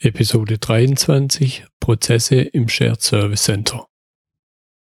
Episode 0.00 0.58
23 0.58 1.66
Prozesse 1.80 2.36
im 2.36 2.68
Shared 2.68 3.02
Service 3.02 3.42
Center. 3.42 3.88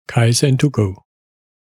Kaizen 0.05 0.59
to 0.59 0.70
go. 0.70 1.01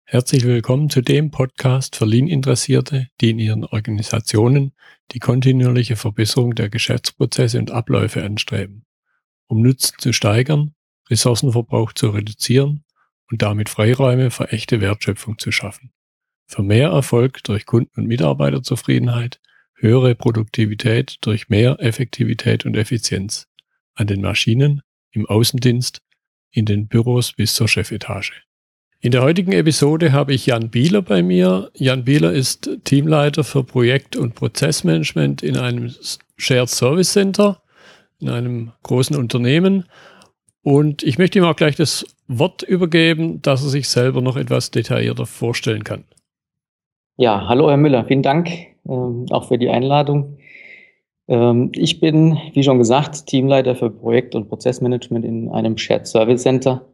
Herzlich 0.03 0.43
willkommen 0.43 0.89
zu 0.89 0.99
dem 0.99 1.31
Podcast 1.31 1.95
für 1.95 2.03
Lean-Interessierte, 2.05 3.07
die 3.21 3.29
in 3.29 3.39
ihren 3.39 3.63
Organisationen 3.63 4.73
die 5.11 5.19
kontinuierliche 5.19 5.95
Verbesserung 5.95 6.53
der 6.53 6.67
Geschäftsprozesse 6.67 7.59
und 7.59 7.71
Abläufe 7.71 8.21
anstreben, 8.21 8.83
um 9.47 9.61
Nutzen 9.61 9.95
zu 9.99 10.11
steigern, 10.11 10.75
Ressourcenverbrauch 11.09 11.93
zu 11.93 12.09
reduzieren 12.09 12.83
und 13.31 13.41
damit 13.41 13.69
Freiräume 13.69 14.31
für 14.31 14.51
echte 14.51 14.81
Wertschöpfung 14.81 15.37
zu 15.37 15.53
schaffen. 15.53 15.93
Für 16.45 16.61
mehr 16.61 16.89
Erfolg 16.89 17.41
durch 17.45 17.65
Kunden- 17.65 18.01
und 18.01 18.07
Mitarbeiterzufriedenheit 18.07 19.39
höhere 19.79 20.15
Produktivität 20.15 21.17
durch 21.21 21.49
mehr 21.49 21.77
Effektivität 21.79 22.65
und 22.65 22.75
Effizienz 22.75 23.47
an 23.95 24.07
den 24.07 24.21
Maschinen, 24.21 24.81
im 25.11 25.25
Außendienst, 25.25 26.01
in 26.51 26.65
den 26.65 26.87
Büros 26.87 27.33
bis 27.33 27.53
zur 27.53 27.67
Chefetage. 27.67 28.43
In 29.01 29.11
der 29.11 29.21
heutigen 29.21 29.53
Episode 29.53 30.11
habe 30.11 30.33
ich 30.33 30.45
Jan 30.45 30.69
Bieler 30.69 31.01
bei 31.01 31.23
mir. 31.23 31.71
Jan 31.73 32.03
Bieler 32.03 32.33
ist 32.33 32.69
Teamleiter 32.83 33.45
für 33.45 33.63
Projekt- 33.63 34.17
und 34.17 34.35
Prozessmanagement 34.35 35.41
in 35.41 35.55
einem 35.55 35.93
Shared 36.35 36.69
Service 36.69 37.13
Center, 37.13 37.61
in 38.19 38.29
einem 38.29 38.73
großen 38.83 39.15
Unternehmen. 39.15 39.85
Und 40.63 41.03
ich 41.03 41.17
möchte 41.17 41.39
ihm 41.39 41.45
auch 41.45 41.55
gleich 41.55 41.77
das 41.77 42.05
Wort 42.27 42.61
übergeben, 42.61 43.41
dass 43.41 43.63
er 43.63 43.69
sich 43.69 43.87
selber 43.87 44.21
noch 44.21 44.35
etwas 44.35 44.69
detaillierter 44.69 45.25
vorstellen 45.25 45.85
kann. 45.85 46.03
Ja, 47.19 47.49
hallo 47.49 47.69
Herr 47.69 47.75
Müller, 47.75 48.05
vielen 48.05 48.23
Dank 48.23 48.47
ähm, 48.87 49.25
auch 49.29 49.49
für 49.49 49.57
die 49.57 49.67
Einladung. 49.67 50.37
Ähm, 51.27 51.69
ich 51.75 51.99
bin, 51.99 52.37
wie 52.53 52.63
schon 52.63 52.77
gesagt, 52.77 53.25
Teamleiter 53.25 53.75
für 53.75 53.89
Projekt- 53.89 54.35
und 54.35 54.47
Prozessmanagement 54.47 55.25
in 55.25 55.49
einem 55.49 55.77
Shared 55.77 56.07
Service 56.07 56.43
Center 56.43 56.87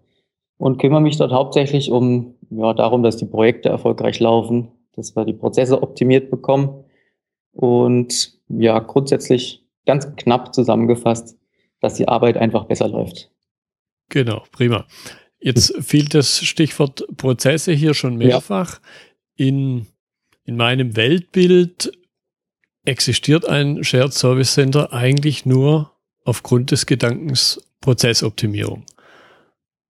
und 0.58 0.80
kümmere 0.80 1.02
mich 1.02 1.18
dort 1.18 1.32
hauptsächlich 1.32 1.92
um 1.92 2.34
ja, 2.50 2.74
darum, 2.74 3.04
dass 3.04 3.18
die 3.18 3.28
Projekte 3.28 3.70
erfolgreich 3.70 4.20
laufen, 4.20 4.72
dass 4.96 5.16
wir 5.16 5.26
die 5.26 5.34
Prozesse 5.34 5.84
optimiert 5.84 6.32
bekommen 6.32 6.86
und 7.52 8.34
ja, 8.50 8.80
grundsätzlich 8.80 9.64
ganz 9.86 10.16
knapp 10.16 10.56
zusammengefasst, 10.56 11.38
dass 11.82 11.94
die 11.94 12.08
Arbeit 12.08 12.38
einfach 12.38 12.66
besser 12.66 12.88
läuft. 12.88 13.30
Genau, 14.10 14.42
prima. 14.52 14.88
Jetzt 15.38 15.76
fiel 15.86 16.06
das 16.06 16.44
Stichwort 16.44 17.06
Prozesse 17.16 17.74
hier 17.74 17.94
schon 17.94 18.18
mehrfach. 18.18 18.80
Ja. 19.38 19.46
In 19.48 19.86
in 20.46 20.58
meinem 20.58 20.96
Weltbild 20.96 21.92
existiert 22.86 23.48
ein 23.48 23.84
Shared 23.84 24.14
Service 24.14 24.54
Center 24.54 24.94
eigentlich 24.94 25.46
nur 25.46 25.92
aufgrund 26.24 26.72
des 26.72 26.86
Gedankens 26.86 27.62
Prozessoptimierung. 27.82 28.86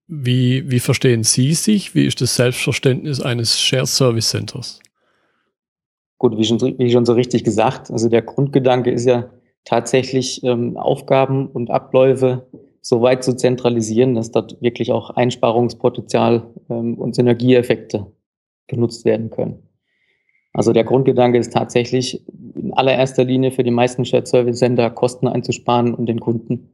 Wie, 0.08 0.70
wie 0.70 0.80
verstehen 0.80 1.24
Sie 1.24 1.54
sich? 1.54 1.96
Wie 1.96 2.06
ist 2.06 2.22
das 2.22 2.36
Selbstverständnis 2.36 3.22
eines 3.22 3.60
Shared 3.60 3.88
Service 3.88 4.30
Centers? 4.30 4.80
Gut, 6.18 6.38
wie 6.38 6.46
schon, 6.46 6.60
wie 6.78 6.92
schon 6.92 7.06
so 7.06 7.14
richtig 7.14 7.44
gesagt, 7.44 7.92
also 7.92 8.08
der 8.08 8.22
Grundgedanke 8.22 8.92
ist 8.92 9.06
ja 9.06 9.30
tatsächlich 9.66 10.44
ähm, 10.44 10.78
Aufgaben 10.78 11.48
und 11.48 11.72
Abläufe 11.72 12.48
so 12.82 13.02
weit 13.02 13.24
zu 13.24 13.36
zentralisieren, 13.36 14.14
dass 14.16 14.32
dort 14.32 14.62
wirklich 14.62 14.92
auch 14.92 15.10
Einsparungspotenzial 15.10 16.54
ähm, 16.70 16.96
und 16.96 17.16
Synergieeffekte 17.16 18.06
genutzt 18.68 19.06
werden 19.06 19.32
können. 19.32 19.68
Also 20.56 20.72
der 20.72 20.86
Grundgedanke 20.86 21.38
ist 21.38 21.52
tatsächlich 21.52 22.24
in 22.56 22.74
allererster 22.74 23.26
Linie 23.26 23.52
für 23.52 23.66
die 23.66 23.72
meisten 23.72 24.06
Shared 24.06 24.26
Service 24.26 24.60
Center 24.60 24.90
Kosten 24.90 25.28
einzusparen 25.28 25.94
und 25.94 26.06
den 26.06 26.22
Kunden 26.22 26.70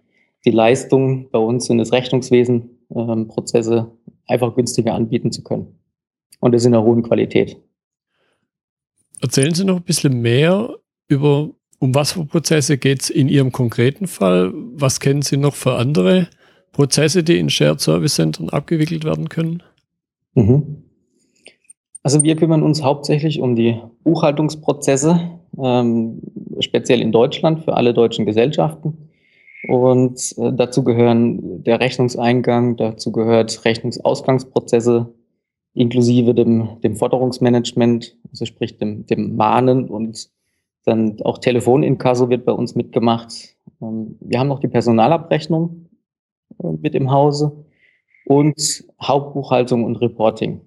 die 0.45 0.51
Leistung 0.51 1.31
bei 1.31 1.39
uns 1.39 1.67
in 1.67 1.79
das 1.79 1.91
Rechnungswesen 1.91 2.77
ähm, 2.95 3.27
Prozesse 3.27 3.89
einfach 4.27 4.53
günstiger 4.53 4.93
anbieten 4.93 5.31
zu 5.31 5.43
können. 5.43 5.79
Und 6.39 6.52
das 6.52 6.63
in 6.63 6.75
einer 6.75 6.83
hohen 6.83 7.02
Qualität. 7.02 7.58
Erzählen 9.20 9.55
Sie 9.55 9.65
noch 9.65 9.77
ein 9.77 9.83
bisschen 9.83 10.21
mehr 10.21 10.75
über, 11.08 11.49
um 11.80 11.95
was 11.95 12.11
für 12.11 12.25
Prozesse 12.25 12.77
geht 12.77 13.02
es 13.02 13.09
in 13.09 13.30
Ihrem 13.30 13.52
konkreten 13.52 14.05
Fall? 14.05 14.53
Was 14.53 14.99
kennen 14.99 15.23
Sie 15.23 15.37
noch 15.37 15.55
für 15.55 15.73
andere 15.73 16.27
Prozesse, 16.71 17.23
die 17.23 17.39
in 17.39 17.49
Shared 17.49 17.81
Service 17.81 18.14
Centern 18.14 18.49
abgewickelt 18.49 19.05
werden 19.05 19.27
können? 19.27 19.64
Mhm. 20.36 20.80
Also 22.04 22.23
wir 22.23 22.36
kümmern 22.36 22.64
uns 22.64 22.82
hauptsächlich 22.82 23.42
um 23.42 23.56
die 23.56 23.80
Buchhaltungsprozesse, 24.04 25.20
ähm, 25.62 26.22
speziell 26.60 27.02
in 27.02 27.12
Deutschland 27.12 27.64
für 27.64 27.76
alle 27.76 27.94
deutschen 27.94 28.26
Gesellschaften. 28.26 29.10
Und 29.67 30.34
äh, 30.38 30.52
dazu 30.54 30.84
gehören 30.84 31.64
der 31.64 31.80
Rechnungseingang, 31.80 32.78
dazu 32.78 33.12
gehört 33.12 33.64
Rechnungsausgangsprozesse 33.66 35.14
inklusive 35.73 36.34
dem, 36.34 36.82
dem 36.82 36.95
Forderungsmanagement, 36.95 38.18
also 38.30 38.45
sprich 38.45 38.78
dem, 38.78 39.06
dem 39.06 39.36
Mahnen 39.36 39.88
und 39.88 40.30
dann 40.86 41.22
auch 41.22 41.38
Telefoninkasso 41.38 42.30
wird 42.30 42.45
bei 42.45 42.52
uns 42.52 42.76
mitgemacht. 42.76 43.56
Ähm, 43.82 44.18
wir 44.20 44.39
haben 44.39 44.48
noch 44.48 44.60
die 44.60 44.68
Personalabrechnung 44.68 45.88
äh, 46.64 46.72
mit 46.82 46.95
im 46.95 47.12
Hause 47.12 47.66
und 48.26 48.83
Hauptbuchhaltung 49.02 49.83
und 49.83 49.98
Reporting. 49.98 50.62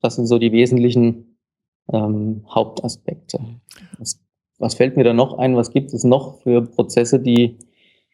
Das 0.00 0.16
sind 0.16 0.26
so 0.26 0.38
die 0.38 0.52
wesentlichen 0.52 1.38
ähm, 1.92 2.44
Hauptaspekte. 2.48 3.38
Was, 3.98 4.20
was 4.58 4.74
fällt 4.74 4.96
mir 4.96 5.04
da 5.04 5.12
noch 5.12 5.38
ein? 5.38 5.56
Was 5.56 5.70
gibt 5.70 5.92
es 5.92 6.04
noch 6.04 6.40
für 6.42 6.62
Prozesse, 6.62 7.20
die 7.20 7.58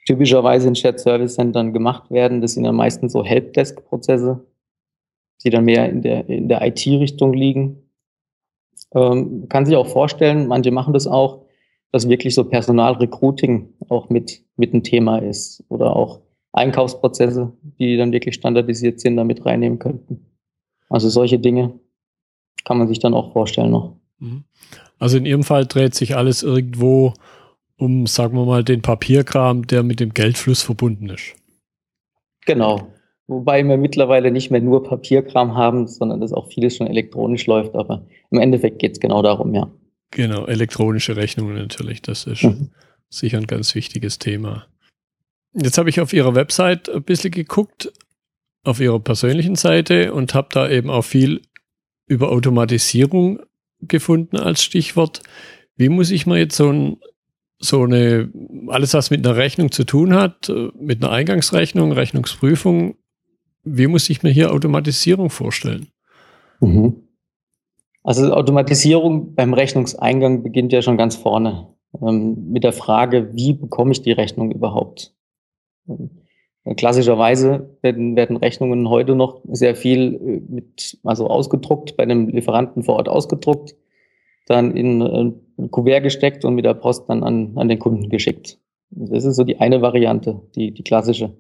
typischerweise 0.07 0.69
in 0.69 0.75
Shared 0.75 1.01
Service 1.01 1.35
Centern 1.35 1.73
gemacht 1.73 2.11
werden? 2.11 2.41
Das 2.41 2.55
sind 2.55 2.65
ja 2.65 2.73
meistens 2.73 3.13
so 3.13 3.25
Helpdesk-Prozesse, 3.25 4.47
die 5.45 5.51
dann 5.51 5.65
mehr 5.65 5.89
in 5.89 6.03
der, 6.03 6.29
in 6.29 6.49
der 6.49 6.67
IT-Richtung 6.67 7.33
liegen. 7.33 7.91
Ähm, 8.95 9.49
kann 9.49 9.67
sich 9.67 9.77
auch 9.77 9.89
vorstellen, 9.89 10.47
manche 10.47 10.71
machen 10.71 10.95
das 10.95 11.07
auch, 11.07 11.45
dass 11.91 12.09
wirklich 12.09 12.35
so 12.35 12.45
Personalrecruiting 12.45 13.75
auch 13.89 14.09
mit, 14.09 14.43
mit 14.57 14.75
ein 14.75 14.83
Thema 14.83 15.19
ist 15.19 15.65
oder 15.69 15.95
auch 15.95 16.21
Einkaufsprozesse, 16.53 17.53
die 17.79 17.97
dann 17.97 18.13
wirklich 18.13 18.37
standardisiert 18.37 19.01
sind, 19.01 19.17
damit 19.17 19.45
reinnehmen 19.45 19.79
könnten. 19.79 20.34
Also 20.95 21.09
solche 21.09 21.41
Dinge 21.41 21.73
kann 22.65 22.79
man 22.79 22.87
sich 22.87 23.01
dann 23.01 23.15
auch 23.15 23.33
vorstellen 23.33 23.73
noch. 23.73 23.97
Mhm. 24.21 24.45
Also 25.01 25.19
in 25.19 25.27
Ihrem 25.27 25.43
Fall 25.43 25.67
dreht 25.67 25.93
sich 25.97 26.17
alles 26.17 26.45
irgendwo 26.45 27.15
um, 27.77 28.07
sagen 28.07 28.37
wir 28.37 28.45
mal, 28.45 28.63
den 28.63 28.81
Papierkram, 28.81 29.67
der 29.67 29.83
mit 29.83 29.99
dem 29.99 30.15
Geldfluss 30.15 30.63
verbunden 30.63 31.09
ist. 31.09 31.35
Genau. 32.47 32.93
Wobei 33.27 33.65
wir 33.65 33.77
mittlerweile 33.77 34.31
nicht 34.31 34.53
mehr 34.53 34.61
nur 34.61 34.85
Papierkram 34.85 35.57
haben, 35.57 35.89
sondern 35.89 36.21
dass 36.21 36.33
auch 36.33 36.47
vieles 36.47 36.77
schon 36.77 36.87
elektronisch 36.87 37.49
läuft. 37.49 37.75
Aber 37.75 38.07
im 38.31 38.39
Endeffekt 38.39 38.79
geht 38.79 38.93
es 38.93 39.01
genau 39.01 39.21
darum, 39.21 39.53
ja. 39.53 39.69
Genau, 40.13 40.47
elektronische 40.47 41.17
Rechnungen 41.17 41.57
natürlich. 41.57 42.03
Das 42.03 42.25
ist 42.29 42.45
mhm. 42.45 42.71
sicher 43.11 43.39
ein 43.39 43.49
ganz 43.49 43.75
wichtiges 43.75 44.21
Thema. 44.21 44.69
Jetzt 45.55 45.77
habe 45.77 45.91
ich 45.91 46.01
auf 46.01 46.13
Ihrer 46.13 46.37
Website 46.37 46.89
ein 46.89 47.03
bisschen 47.03 47.33
geguckt 47.33 47.93
auf 48.65 48.81
ihrer 48.81 48.99
persönlichen 48.99 49.57
Seite 49.57 50.13
und 50.13 50.35
habe 50.35 50.49
da 50.51 50.69
eben 50.69 50.91
auch 50.91 51.05
viel 51.05 51.43
über 52.07 52.33
Automatisierung 52.33 53.41
gefunden 53.81 54.37
als 54.37 54.63
Stichwort. 54.63 55.23
Wie 55.77 55.89
muss 55.89 56.11
ich 56.11 56.27
mir 56.27 56.39
jetzt 56.39 56.57
so, 56.57 56.71
ein, 56.71 56.97
so 57.59 57.83
eine, 57.83 58.31
alles 58.69 58.95
was 58.95 59.11
mit 59.11 59.27
einer 59.27 59.37
Rechnung 59.37 59.71
zu 59.71 59.85
tun 59.85 60.15
hat, 60.15 60.51
mit 60.79 61.03
einer 61.03 61.13
Eingangsrechnung, 61.13 61.93
Rechnungsprüfung, 61.93 62.97
wie 63.65 63.87
muss 63.87 64.11
ich 64.11 64.23
mir 64.23 64.31
hier 64.31 64.53
Automatisierung 64.53 65.31
vorstellen? 65.31 65.89
Mhm. 66.61 66.97
Also 68.03 68.33
Automatisierung 68.35 69.35
beim 69.35 69.55
Rechnungseingang 69.55 70.43
beginnt 70.43 70.73
ja 70.73 70.83
schon 70.83 70.99
ganz 70.99 71.17
vorne 71.17 71.69
ähm, 72.01 72.51
mit 72.51 72.65
der 72.65 72.75
Frage, 72.75 73.35
wie 73.35 73.55
bekomme 73.55 73.93
ich 73.93 74.03
die 74.03 74.13
Rechnung 74.13 74.53
überhaupt? 74.53 75.15
Klassischerweise 76.77 77.77
werden, 77.83 78.17
werden 78.17 78.39
Rechnungen 78.39 78.89
heute 78.89 79.15
noch 79.15 79.43
sehr 79.45 79.77
viel 79.77 80.15
äh, 80.15 80.53
mit, 80.53 80.99
also 81.05 81.27
ausgedruckt, 81.29 81.97
bei 81.97 82.05
einem 82.05 82.29
Lieferanten 82.29 82.83
vor 82.83 82.97
Ort 82.97 83.09
ausgedruckt, 83.09 83.77
dann 84.47 84.75
in 84.75 85.03
äh, 85.03 85.33
ein 85.59 85.71
Kuvert 85.71 86.03
gesteckt 86.03 86.45
und 86.45 86.55
mit 86.55 86.65
der 86.65 86.73
Post 86.73 87.05
dann 87.09 87.23
an, 87.23 87.53
an 87.57 87.69
den 87.69 87.79
Kunden 87.79 88.09
geschickt. 88.09 88.59
Das 88.91 89.25
ist 89.25 89.37
so 89.37 89.45
die 89.45 89.61
eine 89.61 89.83
Variante, 89.83 90.41
die, 90.55 90.73
die 90.73 90.83
klassische. 90.83 91.37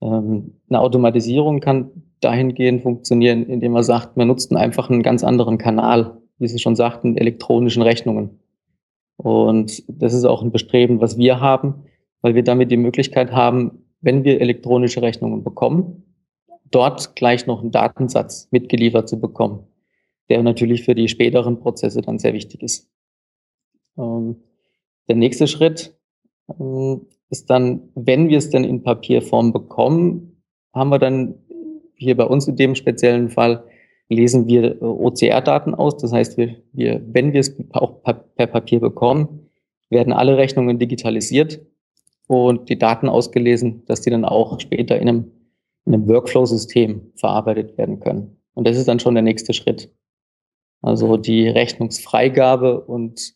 Ähm, 0.00 0.60
eine 0.68 0.80
Automatisierung 0.80 1.58
kann 1.58 1.90
dahingehend 2.20 2.82
funktionieren, 2.82 3.46
indem 3.46 3.72
man 3.72 3.82
sagt, 3.82 4.16
man 4.16 4.28
nutzt 4.28 4.54
einfach 4.54 4.88
einen 4.88 5.02
ganz 5.02 5.24
anderen 5.24 5.58
Kanal, 5.58 6.18
wie 6.38 6.46
Sie 6.46 6.60
schon 6.60 6.76
sagten, 6.76 7.16
elektronischen 7.16 7.82
Rechnungen. 7.82 8.38
Und 9.16 9.82
das 9.88 10.14
ist 10.14 10.24
auch 10.24 10.42
ein 10.42 10.52
Bestreben, 10.52 11.00
was 11.00 11.18
wir 11.18 11.40
haben, 11.40 11.86
weil 12.22 12.36
wir 12.36 12.44
damit 12.44 12.70
die 12.70 12.76
Möglichkeit 12.76 13.32
haben, 13.32 13.83
wenn 14.04 14.22
wir 14.22 14.40
elektronische 14.40 15.02
Rechnungen 15.02 15.42
bekommen, 15.42 16.04
dort 16.70 17.16
gleich 17.16 17.46
noch 17.46 17.62
einen 17.62 17.70
Datensatz 17.70 18.48
mitgeliefert 18.50 19.08
zu 19.08 19.18
bekommen, 19.18 19.66
der 20.28 20.42
natürlich 20.42 20.84
für 20.84 20.94
die 20.94 21.08
späteren 21.08 21.58
Prozesse 21.58 22.02
dann 22.02 22.18
sehr 22.18 22.34
wichtig 22.34 22.62
ist. 22.62 22.90
Ähm, 23.96 24.36
der 25.08 25.16
nächste 25.16 25.46
Schritt 25.46 25.96
ähm, 26.60 27.06
ist 27.30 27.48
dann, 27.48 27.88
wenn 27.94 28.28
wir 28.28 28.38
es 28.38 28.50
denn 28.50 28.64
in 28.64 28.82
Papierform 28.82 29.52
bekommen, 29.52 30.42
haben 30.74 30.90
wir 30.90 30.98
dann 30.98 31.36
hier 31.96 32.16
bei 32.16 32.24
uns 32.24 32.46
in 32.46 32.56
dem 32.56 32.74
speziellen 32.74 33.30
Fall 33.30 33.64
lesen 34.08 34.46
wir 34.46 34.82
äh, 34.82 34.84
OCR-Daten 34.84 35.74
aus. 35.74 35.96
Das 35.96 36.12
heißt, 36.12 36.36
wir, 36.36 36.56
wir, 36.72 37.02
wenn 37.06 37.32
wir 37.32 37.40
es 37.40 37.56
auch 37.72 38.02
per 38.02 38.46
Papier 38.46 38.80
bekommen, 38.80 39.48
werden 39.88 40.12
alle 40.12 40.36
Rechnungen 40.36 40.78
digitalisiert 40.78 41.60
und 42.26 42.68
die 42.68 42.78
Daten 42.78 43.08
ausgelesen, 43.08 43.84
dass 43.86 44.00
die 44.00 44.10
dann 44.10 44.24
auch 44.24 44.60
später 44.60 44.98
in 44.98 45.08
einem, 45.08 45.30
in 45.84 45.94
einem 45.94 46.08
Workflow-System 46.08 47.12
verarbeitet 47.16 47.76
werden 47.76 48.00
können. 48.00 48.36
Und 48.54 48.66
das 48.66 48.76
ist 48.76 48.88
dann 48.88 49.00
schon 49.00 49.14
der 49.14 49.22
nächste 49.22 49.52
Schritt. 49.52 49.92
Also 50.80 51.16
die 51.16 51.48
Rechnungsfreigabe 51.48 52.80
und 52.80 53.34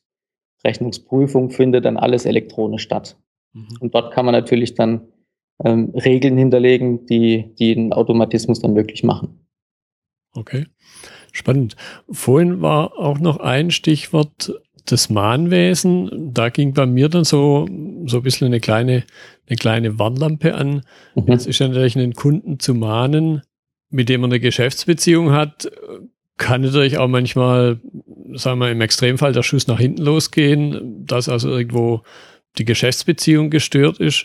Rechnungsprüfung 0.65 1.51
findet 1.51 1.85
dann 1.85 1.97
alles 1.97 2.25
elektronisch 2.25 2.83
statt. 2.83 3.17
Mhm. 3.53 3.69
Und 3.81 3.95
dort 3.95 4.13
kann 4.13 4.25
man 4.25 4.33
natürlich 4.33 4.75
dann 4.75 5.09
ähm, 5.65 5.93
Regeln 5.95 6.37
hinterlegen, 6.37 7.07
die, 7.07 7.55
die 7.59 7.75
den 7.75 7.93
Automatismus 7.93 8.61
dann 8.61 8.75
möglich 8.75 9.03
machen. 9.03 9.47
Okay, 10.35 10.67
spannend. 11.33 11.75
Vorhin 12.11 12.61
war 12.61 12.99
auch 12.99 13.19
noch 13.19 13.39
ein 13.39 13.71
Stichwort 13.71 14.53
das 14.87 15.11
Mahnwesen. 15.11 16.33
Da 16.33 16.49
ging 16.49 16.75
bei 16.75 16.87
mir 16.87 17.09
dann 17.09 17.25
so, 17.25 17.67
so 18.07 18.19
ein 18.19 18.23
bisschen 18.23 18.47
eine 18.47 18.61
kleine, 18.61 19.05
eine 19.49 19.57
kleine 19.57 19.99
Warnlampe 19.99 20.55
an. 20.55 20.83
Mhm. 21.15 21.25
Jetzt 21.27 21.47
ist 21.47 21.59
ja 21.59 21.69
natürlich 21.69 21.97
einen 21.97 22.15
Kunden 22.15 22.59
zu 22.59 22.75
mahnen, 22.75 23.43
mit 23.91 24.09
dem 24.09 24.21
man 24.21 24.31
eine 24.31 24.41
Geschäftsbeziehung 24.41 25.33
hat, 25.33 25.71
kann 26.39 26.63
natürlich 26.63 26.97
auch 26.99 27.09
manchmal, 27.09 27.81
sagen 28.35 28.61
wir 28.61 28.71
im 28.71 28.81
Extremfall, 28.81 29.33
der 29.33 29.43
Schuss 29.43 29.67
nach 29.67 29.79
hinten 29.79 30.03
losgehen, 30.03 31.05
dass 31.05 31.29
also 31.29 31.51
irgendwo 31.51 32.03
die 32.57 32.65
Geschäftsbeziehung 32.65 33.51
gestört 33.51 33.99
ist. 33.99 34.25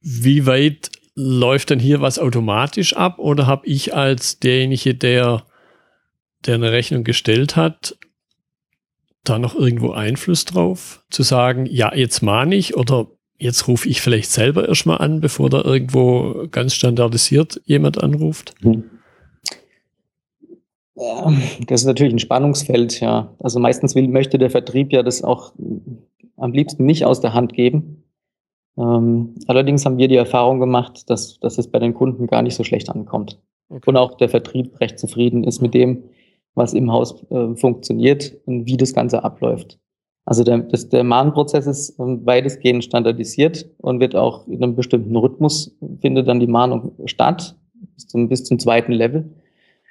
Wie 0.00 0.46
weit 0.46 0.90
läuft 1.14 1.70
denn 1.70 1.78
hier 1.78 2.00
was 2.00 2.18
automatisch 2.18 2.96
ab 2.96 3.18
oder 3.18 3.46
habe 3.46 3.66
ich 3.66 3.94
als 3.94 4.40
derjenige, 4.40 4.94
der, 4.94 5.44
der 6.46 6.54
eine 6.56 6.72
Rechnung 6.72 7.04
gestellt 7.04 7.56
hat, 7.56 7.96
da 9.24 9.38
noch 9.38 9.54
irgendwo 9.54 9.92
Einfluss 9.92 10.44
drauf, 10.44 11.04
zu 11.10 11.22
sagen, 11.22 11.66
ja, 11.66 11.94
jetzt 11.94 12.22
mahne 12.22 12.54
ich 12.54 12.76
oder 12.76 13.06
jetzt 13.38 13.68
rufe 13.68 13.88
ich 13.88 14.00
vielleicht 14.00 14.30
selber 14.30 14.68
erstmal 14.68 14.98
an, 14.98 15.20
bevor 15.20 15.50
da 15.50 15.62
irgendwo 15.62 16.46
ganz 16.50 16.74
standardisiert 16.74 17.60
jemand 17.64 18.02
anruft? 18.02 18.54
Hm. 18.62 18.84
Das 21.66 21.80
ist 21.80 21.86
natürlich 21.86 22.12
ein 22.12 22.18
Spannungsfeld, 22.18 23.00
ja. 23.00 23.34
Also 23.38 23.58
meistens 23.58 23.94
will, 23.94 24.08
möchte 24.08 24.38
der 24.38 24.50
Vertrieb 24.50 24.92
ja 24.92 25.02
das 25.02 25.24
auch 25.24 25.52
am 26.36 26.52
liebsten 26.52 26.84
nicht 26.84 27.04
aus 27.04 27.20
der 27.20 27.32
Hand 27.34 27.54
geben. 27.54 28.04
Ähm, 28.76 29.34
allerdings 29.46 29.84
haben 29.84 29.98
wir 29.98 30.08
die 30.08 30.16
Erfahrung 30.16 30.60
gemacht, 30.60 31.10
dass, 31.10 31.38
dass 31.40 31.58
es 31.58 31.70
bei 31.70 31.78
den 31.78 31.94
Kunden 31.94 32.26
gar 32.26 32.42
nicht 32.42 32.54
so 32.54 32.64
schlecht 32.64 32.88
ankommt. 32.88 33.40
Okay. 33.68 33.82
Und 33.86 33.96
auch 33.96 34.16
der 34.16 34.28
Vertrieb 34.28 34.80
recht 34.80 34.98
zufrieden 34.98 35.44
ist 35.44 35.60
mit 35.60 35.74
dem, 35.74 36.04
was 36.54 36.74
im 36.74 36.92
Haus 36.92 37.22
äh, 37.30 37.54
funktioniert 37.56 38.36
und 38.46 38.66
wie 38.66 38.76
das 38.76 38.92
Ganze 38.92 39.24
abläuft. 39.24 39.78
Also 40.24 40.44
der, 40.44 40.58
das, 40.58 40.88
der 40.88 41.04
Mahnprozess 41.04 41.66
ist 41.66 41.98
äh, 41.98 42.02
weitestgehend 42.26 42.84
standardisiert 42.84 43.68
und 43.78 44.00
wird 44.00 44.14
auch 44.14 44.46
in 44.46 44.62
einem 44.62 44.76
bestimmten 44.76 45.16
Rhythmus, 45.16 45.76
findet 46.00 46.28
dann 46.28 46.40
die 46.40 46.46
Mahnung 46.46 46.92
statt, 47.06 47.56
bis 47.94 48.06
zum, 48.06 48.28
bis 48.28 48.44
zum 48.44 48.58
zweiten 48.58 48.92
Level. 48.92 49.34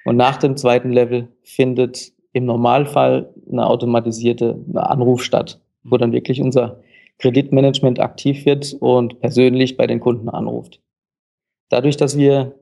Und 0.04 0.16
nach 0.16 0.36
dem 0.36 0.56
zweiten 0.56 0.90
Level 0.90 1.28
findet 1.42 2.12
im 2.32 2.46
Normalfall 2.46 3.32
eine 3.50 3.66
automatisierte 3.66 4.58
Anruf 4.74 5.22
statt, 5.22 5.60
wo 5.84 5.96
dann 5.96 6.12
wirklich 6.12 6.40
unser 6.40 6.80
Kreditmanagement 7.18 8.00
aktiv 8.00 8.46
wird 8.46 8.74
und 8.80 9.20
persönlich 9.20 9.76
bei 9.76 9.86
den 9.86 10.00
Kunden 10.00 10.28
anruft. 10.28 10.80
Dadurch, 11.68 11.96
dass 11.96 12.18
wir 12.18 12.54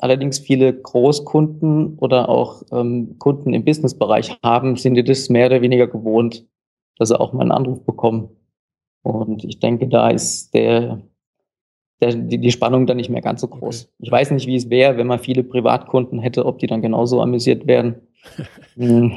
allerdings 0.00 0.38
viele 0.38 0.72
Großkunden 0.72 1.98
oder 1.98 2.28
auch 2.28 2.62
ähm, 2.72 3.16
Kunden 3.18 3.52
im 3.52 3.64
Businessbereich 3.64 4.38
haben, 4.42 4.76
sind 4.76 4.94
die 4.94 5.04
das 5.04 5.28
mehr 5.28 5.46
oder 5.46 5.62
weniger 5.62 5.86
gewohnt, 5.86 6.46
dass 6.98 7.08
sie 7.08 7.20
auch 7.20 7.32
mal 7.32 7.42
einen 7.42 7.52
Anruf 7.52 7.84
bekommen. 7.84 8.30
Und 9.02 9.44
ich 9.44 9.58
denke, 9.60 9.88
da 9.88 10.10
ist 10.10 10.52
der, 10.54 11.00
der, 12.00 12.14
die, 12.14 12.38
die 12.38 12.50
Spannung 12.50 12.86
dann 12.86 12.96
nicht 12.96 13.10
mehr 13.10 13.22
ganz 13.22 13.40
so 13.40 13.48
groß. 13.48 13.84
Okay. 13.84 13.94
Ich 13.98 14.10
weiß 14.10 14.30
nicht, 14.32 14.46
wie 14.46 14.56
es 14.56 14.70
wäre, 14.70 14.96
wenn 14.96 15.06
man 15.06 15.18
viele 15.18 15.42
Privatkunden 15.42 16.18
hätte, 16.18 16.46
ob 16.46 16.58
die 16.58 16.66
dann 16.66 16.82
genauso 16.82 17.20
amüsiert 17.20 17.66
werden. 17.66 17.96
Hm. 18.76 19.12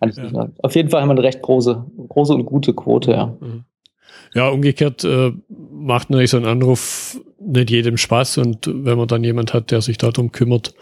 ja. 0.00 0.48
Auf 0.62 0.74
jeden 0.74 0.88
Fall 0.88 1.00
haben 1.00 1.08
wir 1.08 1.12
eine 1.12 1.22
recht 1.22 1.42
große, 1.42 1.84
große 2.08 2.34
und 2.34 2.46
gute 2.46 2.72
Quote, 2.72 3.12
ja. 3.12 3.36
Mhm. 3.40 3.64
Ja, 4.34 4.48
umgekehrt 4.48 5.04
äh, 5.04 5.32
macht 5.82 6.10
natürlich 6.10 6.30
so 6.30 6.36
ein 6.36 6.46
Anruf 6.46 7.20
nicht 7.40 7.70
jedem 7.70 7.96
Spaß 7.96 8.38
und 8.38 8.66
wenn 8.66 8.96
man 8.96 9.08
dann 9.08 9.24
jemand 9.24 9.52
hat, 9.52 9.70
der 9.70 9.80
sich 9.80 9.98
darum 9.98 10.32
kümmert, 10.32 10.74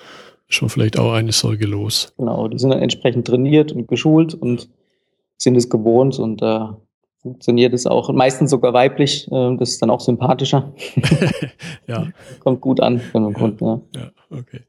ist 0.49 0.61
man 0.63 0.69
vielleicht 0.69 0.99
auch 0.99 1.13
eine 1.13 1.33
Sorge 1.33 1.67
los. 1.67 2.13
Genau, 2.19 2.49
die 2.49 2.59
sind 2.59 2.71
dann 2.71 2.83
entsprechend 2.83 3.27
trainiert 3.27 3.73
und 3.73 3.89
geschult 3.89 4.35
und 4.35 4.69
sind 5.37 5.57
es 5.57 5.71
gewohnt 5.71 6.19
und 6.19 6.43
da 6.43 6.77
äh, 6.79 7.23
funktioniert 7.23 7.73
es 7.73 7.87
auch. 7.87 8.13
meistens 8.13 8.51
sogar 8.51 8.73
weiblich, 8.73 9.31
äh, 9.31 9.57
das 9.57 9.71
ist 9.71 9.83
dann 9.83 9.91
auch 9.91 10.01
sympathischer. 10.01 10.73
ja. 11.87 12.09
Kommt 12.41 12.61
gut 12.61 12.81
an 12.81 13.01
bei 13.13 13.19
einem 13.19 13.33
Kunden, 13.33 13.65
ja. 13.65 13.81
Ja, 13.97 14.11
okay. 14.31 14.61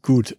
Gut. 0.00 0.36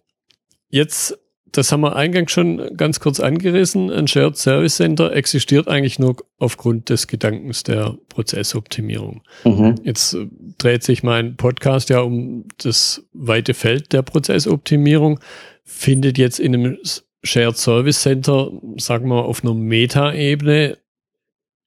Jetzt 0.68 1.18
das 1.56 1.70
haben 1.70 1.82
wir 1.82 1.94
eingangs 1.94 2.32
schon 2.32 2.76
ganz 2.76 2.98
kurz 2.98 3.20
angerissen. 3.20 3.88
Ein 3.88 4.08
Shared 4.08 4.36
Service 4.36 4.76
Center 4.76 5.12
existiert 5.12 5.68
eigentlich 5.68 6.00
nur 6.00 6.16
aufgrund 6.38 6.90
des 6.90 7.06
Gedankens 7.06 7.62
der 7.62 7.96
Prozessoptimierung. 8.08 9.22
Mhm. 9.44 9.76
Jetzt 9.84 10.14
äh, 10.14 10.26
dreht 10.58 10.82
sich 10.82 11.04
mein 11.04 11.36
Podcast 11.36 11.90
ja 11.90 12.00
um 12.00 12.46
das 12.58 13.04
weite 13.12 13.54
Feld 13.54 13.92
der 13.92 14.02
Prozessoptimierung. 14.02 15.20
Findet 15.62 16.18
jetzt 16.18 16.40
in 16.40 16.54
einem 16.54 16.78
Shared 17.22 17.56
Service 17.56 18.02
Center, 18.02 18.50
sagen 18.76 19.08
wir 19.08 19.24
auf 19.24 19.44
einer 19.44 19.54
Meta-Ebene, 19.54 20.76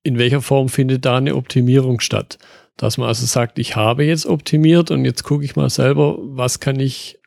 in 0.04 0.19
welcher 0.19 0.42
Form 0.42 0.68
findet 0.68 1.06
da 1.06 1.18
eine 1.18 1.36
Optimierung 1.36 2.01
statt? 2.01 2.38
Dass 2.75 2.98
man 2.98 3.07
also 3.07 3.25
sagt, 3.25 3.57
ich 3.57 3.78
habe 3.78 4.04
jetzt 4.04 4.25
optimiert 4.25 4.92
und 4.92 5.06
jetzt 5.06 5.24
gucke 5.24 5.45
ich 5.45 5.56
mal 5.56 5.69
selber, 5.69 6.18
was 6.19 6.60
kann 6.60 6.80
ich 6.80 7.19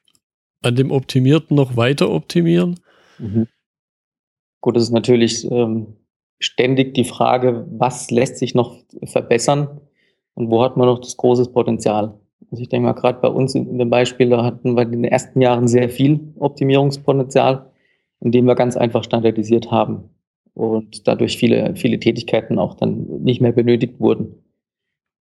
an 0.63 0.77
dem 0.77 0.91
Optimierten 0.91 1.57
noch 1.57 1.77
weiter 1.77 2.11
optimieren? 2.11 2.81
Mhm. 3.19 3.47
Gut, 4.61 4.77
das 4.77 4.85
ist 4.85 4.93
natürlich 4.93 5.51
ähm, 5.51 5.97
ständig 6.39 6.95
die 6.95 7.05
Frage, 7.05 7.67
was 7.71 8.11
lässt 8.11 8.39
sich 8.39 8.55
noch 8.55 8.77
verbessern 9.05 9.81
und 10.35 10.51
wo 10.51 10.63
hat 10.63 10.77
man 10.77 10.87
noch 10.87 11.01
das 11.01 11.17
große 11.17 11.51
Potenzial. 11.51 12.19
Also 12.51 12.63
ich 12.63 12.69
denke 12.69 12.87
mal, 12.87 12.93
gerade 12.95 13.21
bei 13.21 13.29
uns 13.29 13.55
in, 13.55 13.79
dem 13.79 13.91
Beispiel, 13.91 14.31
da 14.31 14.45
hatten 14.45 14.75
wir 14.75 14.83
in 14.83 14.93
den 14.93 15.05
ersten 15.05 15.41
Jahren 15.41 15.69
sehr 15.69 15.89
viel 15.89 16.21
Optimierungspotenzial, 16.39 17.71
indem 18.21 18.47
wir 18.47 18.55
ganz 18.55 18.77
einfach 18.77 19.05
standardisiert 19.05 19.71
haben 19.71 20.11
und 20.55 21.07
dadurch 21.07 21.37
viele, 21.37 21.77
viele 21.77 22.01
Tätigkeiten 22.01 22.59
auch 22.59 22.75
dann 22.75 23.23
nicht 23.23 23.41
mehr 23.41 23.53
benötigt 23.53 24.01
wurden. 24.01 24.35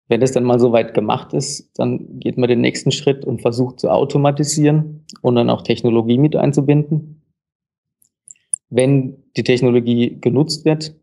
Wenn 0.10 0.22
das 0.22 0.32
dann 0.32 0.44
mal 0.44 0.60
so 0.60 0.72
weit 0.72 0.96
gemacht 0.96 1.34
ist, 1.34 1.70
dann 1.76 2.20
geht 2.20 2.38
man 2.38 2.50
den 2.50 2.62
nächsten 2.62 2.92
Schritt 2.92 3.26
und 3.26 3.42
versucht 3.42 3.80
zu 3.80 3.90
automatisieren 3.90 5.06
und 5.22 5.36
dann 5.36 5.52
auch 5.52 5.62
Technologie 5.62 6.18
mit 6.18 6.36
einzubinden. 6.36 7.22
Wenn 8.72 9.24
die 9.38 9.44
Technologie 9.44 10.20
genutzt 10.20 10.66
wird, 10.66 10.96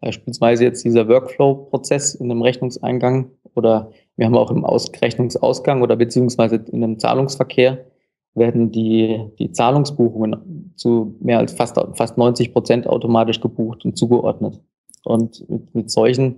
beispielsweise 0.00 0.64
jetzt 0.64 0.84
dieser 0.84 1.08
Workflow-Prozess 1.08 2.16
in 2.16 2.28
einem 2.28 2.42
Rechnungseingang 2.42 3.30
oder 3.54 3.92
wir 4.16 4.26
haben 4.26 4.36
auch 4.36 4.50
im 4.50 4.64
Rechnungsausgang 4.64 5.82
oder 5.82 5.94
beziehungsweise 5.94 6.56
in 6.56 6.82
einem 6.82 6.98
Zahlungsverkehr 6.98 7.86
werden 8.34 8.72
die, 8.72 9.26
die 9.38 9.52
Zahlungsbuchungen 9.52 10.72
zu 10.76 11.16
mehr 11.20 11.38
als 11.38 11.52
fast, 11.52 11.80
fast 11.94 12.18
90 12.18 12.52
Prozent 12.52 12.88
automatisch 12.88 13.40
gebucht 13.40 13.84
und 13.84 13.96
zugeordnet. 13.96 14.60
Und 15.04 15.48
mit, 15.48 15.74
mit 15.74 15.90
solchen 15.90 16.36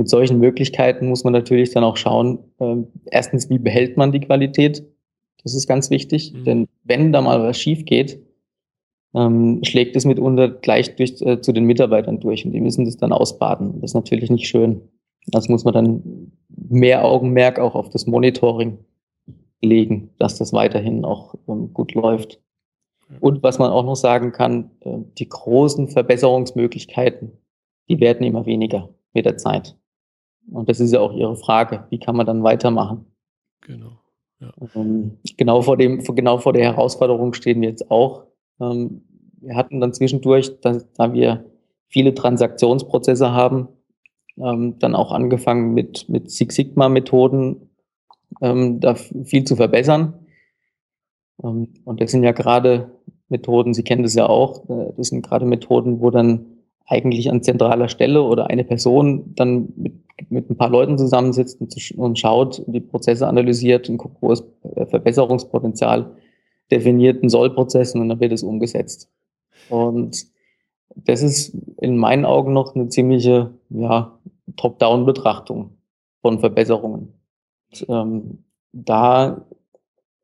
mit 0.00 0.08
solchen 0.08 0.38
Möglichkeiten 0.38 1.08
muss 1.10 1.24
man 1.24 1.34
natürlich 1.34 1.72
dann 1.72 1.84
auch 1.84 1.98
schauen, 1.98 2.38
äh, 2.58 2.76
erstens, 3.10 3.50
wie 3.50 3.58
behält 3.58 3.98
man 3.98 4.12
die 4.12 4.20
Qualität? 4.20 4.82
Das 5.42 5.54
ist 5.54 5.66
ganz 5.66 5.90
wichtig, 5.90 6.32
mhm. 6.32 6.44
denn 6.44 6.68
wenn 6.84 7.12
da 7.12 7.20
mal 7.20 7.42
was 7.42 7.58
schief 7.58 7.84
geht, 7.84 8.18
ähm, 9.14 9.60
schlägt 9.62 9.96
es 9.96 10.06
mitunter 10.06 10.48
gleich 10.48 10.96
durch, 10.96 11.20
äh, 11.20 11.42
zu 11.42 11.52
den 11.52 11.64
Mitarbeitern 11.64 12.18
durch 12.18 12.46
und 12.46 12.52
die 12.52 12.62
müssen 12.62 12.86
das 12.86 12.96
dann 12.96 13.12
ausbaden. 13.12 13.82
Das 13.82 13.90
ist 13.90 13.94
natürlich 13.94 14.30
nicht 14.30 14.48
schön. 14.48 14.80
Das 15.26 15.50
muss 15.50 15.64
man 15.64 15.74
dann 15.74 16.32
mehr 16.48 17.04
Augenmerk 17.04 17.58
auch 17.58 17.74
auf 17.74 17.90
das 17.90 18.06
Monitoring 18.06 18.78
legen, 19.60 20.08
dass 20.18 20.38
das 20.38 20.54
weiterhin 20.54 21.04
auch 21.04 21.34
ähm, 21.46 21.74
gut 21.74 21.92
läuft. 21.92 22.40
Und 23.20 23.42
was 23.42 23.58
man 23.58 23.70
auch 23.70 23.84
noch 23.84 23.96
sagen 23.96 24.32
kann, 24.32 24.70
äh, 24.80 24.96
die 25.18 25.28
großen 25.28 25.88
Verbesserungsmöglichkeiten, 25.88 27.32
die 27.90 28.00
werden 28.00 28.24
immer 28.24 28.46
weniger 28.46 28.88
mit 29.12 29.26
der 29.26 29.36
Zeit. 29.36 29.76
Und 30.50 30.68
das 30.68 30.80
ist 30.80 30.92
ja 30.92 31.00
auch 31.00 31.12
Ihre 31.12 31.36
Frage. 31.36 31.86
Wie 31.90 31.98
kann 31.98 32.16
man 32.16 32.26
dann 32.26 32.42
weitermachen? 32.42 33.06
Genau. 33.60 34.00
Ja. 34.40 34.52
Ähm, 34.74 35.18
genau, 35.36 35.62
vor 35.62 35.76
dem, 35.76 36.02
genau 36.02 36.38
vor 36.38 36.52
der 36.52 36.64
Herausforderung 36.64 37.34
stehen 37.34 37.60
wir 37.60 37.68
jetzt 37.68 37.90
auch. 37.90 38.24
Ähm, 38.60 39.02
wir 39.40 39.56
hatten 39.56 39.80
dann 39.80 39.92
zwischendurch, 39.92 40.60
dass, 40.60 40.90
da 40.92 41.12
wir 41.12 41.44
viele 41.88 42.14
Transaktionsprozesse 42.14 43.32
haben, 43.32 43.68
ähm, 44.38 44.78
dann 44.78 44.94
auch 44.94 45.12
angefangen 45.12 45.74
mit, 45.74 46.08
mit 46.08 46.30
Six 46.30 46.54
Sigma-Methoden, 46.54 47.70
ähm, 48.40 48.80
da 48.80 48.94
viel 48.94 49.44
zu 49.44 49.56
verbessern. 49.56 50.14
Ähm, 51.42 51.68
und 51.84 52.00
das 52.00 52.10
sind 52.10 52.22
ja 52.22 52.32
gerade 52.32 52.90
Methoden, 53.28 53.74
Sie 53.74 53.84
kennen 53.84 54.02
das 54.02 54.14
ja 54.14 54.26
auch, 54.26 54.68
äh, 54.68 54.92
das 54.96 55.08
sind 55.08 55.22
gerade 55.22 55.46
Methoden, 55.46 56.00
wo 56.00 56.10
dann 56.10 56.59
eigentlich 56.90 57.30
an 57.30 57.42
zentraler 57.42 57.88
Stelle 57.88 58.22
oder 58.22 58.50
eine 58.50 58.64
Person 58.64 59.32
dann 59.36 59.72
mit, 59.76 59.94
mit 60.28 60.50
ein 60.50 60.56
paar 60.56 60.68
Leuten 60.70 60.98
zusammensitzt 60.98 61.60
und, 61.60 61.74
und 61.96 62.18
schaut, 62.18 62.62
die 62.66 62.80
Prozesse 62.80 63.28
analysiert 63.28 63.88
und 63.88 63.96
guckt, 63.96 64.16
wo 64.20 64.32
ist 64.32 64.44
äh, 64.74 64.84
Verbesserungspotenzial 64.86 66.16
definiert, 66.70 67.22
ein 67.22 67.28
Sollprozess 67.28 67.94
und 67.94 68.08
dann 68.08 68.20
wird 68.20 68.32
es 68.32 68.42
umgesetzt. 68.42 69.08
Und 69.68 70.26
das 70.96 71.22
ist 71.22 71.56
in 71.80 71.96
meinen 71.96 72.24
Augen 72.24 72.52
noch 72.52 72.74
eine 72.74 72.88
ziemliche 72.88 73.54
ja, 73.70 74.18
Top-Down-Betrachtung 74.56 75.76
von 76.22 76.40
Verbesserungen. 76.40 77.14
Und, 77.70 77.86
ähm, 77.88 78.44
da 78.72 79.46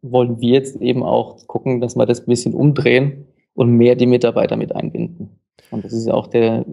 wollen 0.03 0.41
wir 0.41 0.55
jetzt 0.55 0.81
eben 0.81 1.05
auch 1.05 1.47
gucken, 1.47 1.81
dass 1.81 1.97
wir 1.97 2.07
das 2.07 2.21
ein 2.21 2.27
bisschen 2.27 2.55
umdrehen 2.55 3.27
und 3.55 3.71
mehr 3.71 3.95
die 3.95 4.07
Mitarbeiter 4.07 4.57
mit 4.57 4.75
einbinden. 4.75 5.36
Und 5.71 5.85
das 5.85 5.93
ist 5.93 6.07
ja 6.07 6.15
auch 6.15 6.27
der 6.27 6.65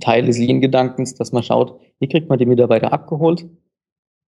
Teil 0.00 0.26
des 0.26 0.38
Lean-Gedankens, 0.38 1.14
dass 1.14 1.32
man 1.32 1.42
schaut, 1.42 1.78
wie 2.00 2.08
kriegt 2.08 2.28
man 2.28 2.38
die 2.38 2.46
Mitarbeiter 2.46 2.92
abgeholt 2.92 3.46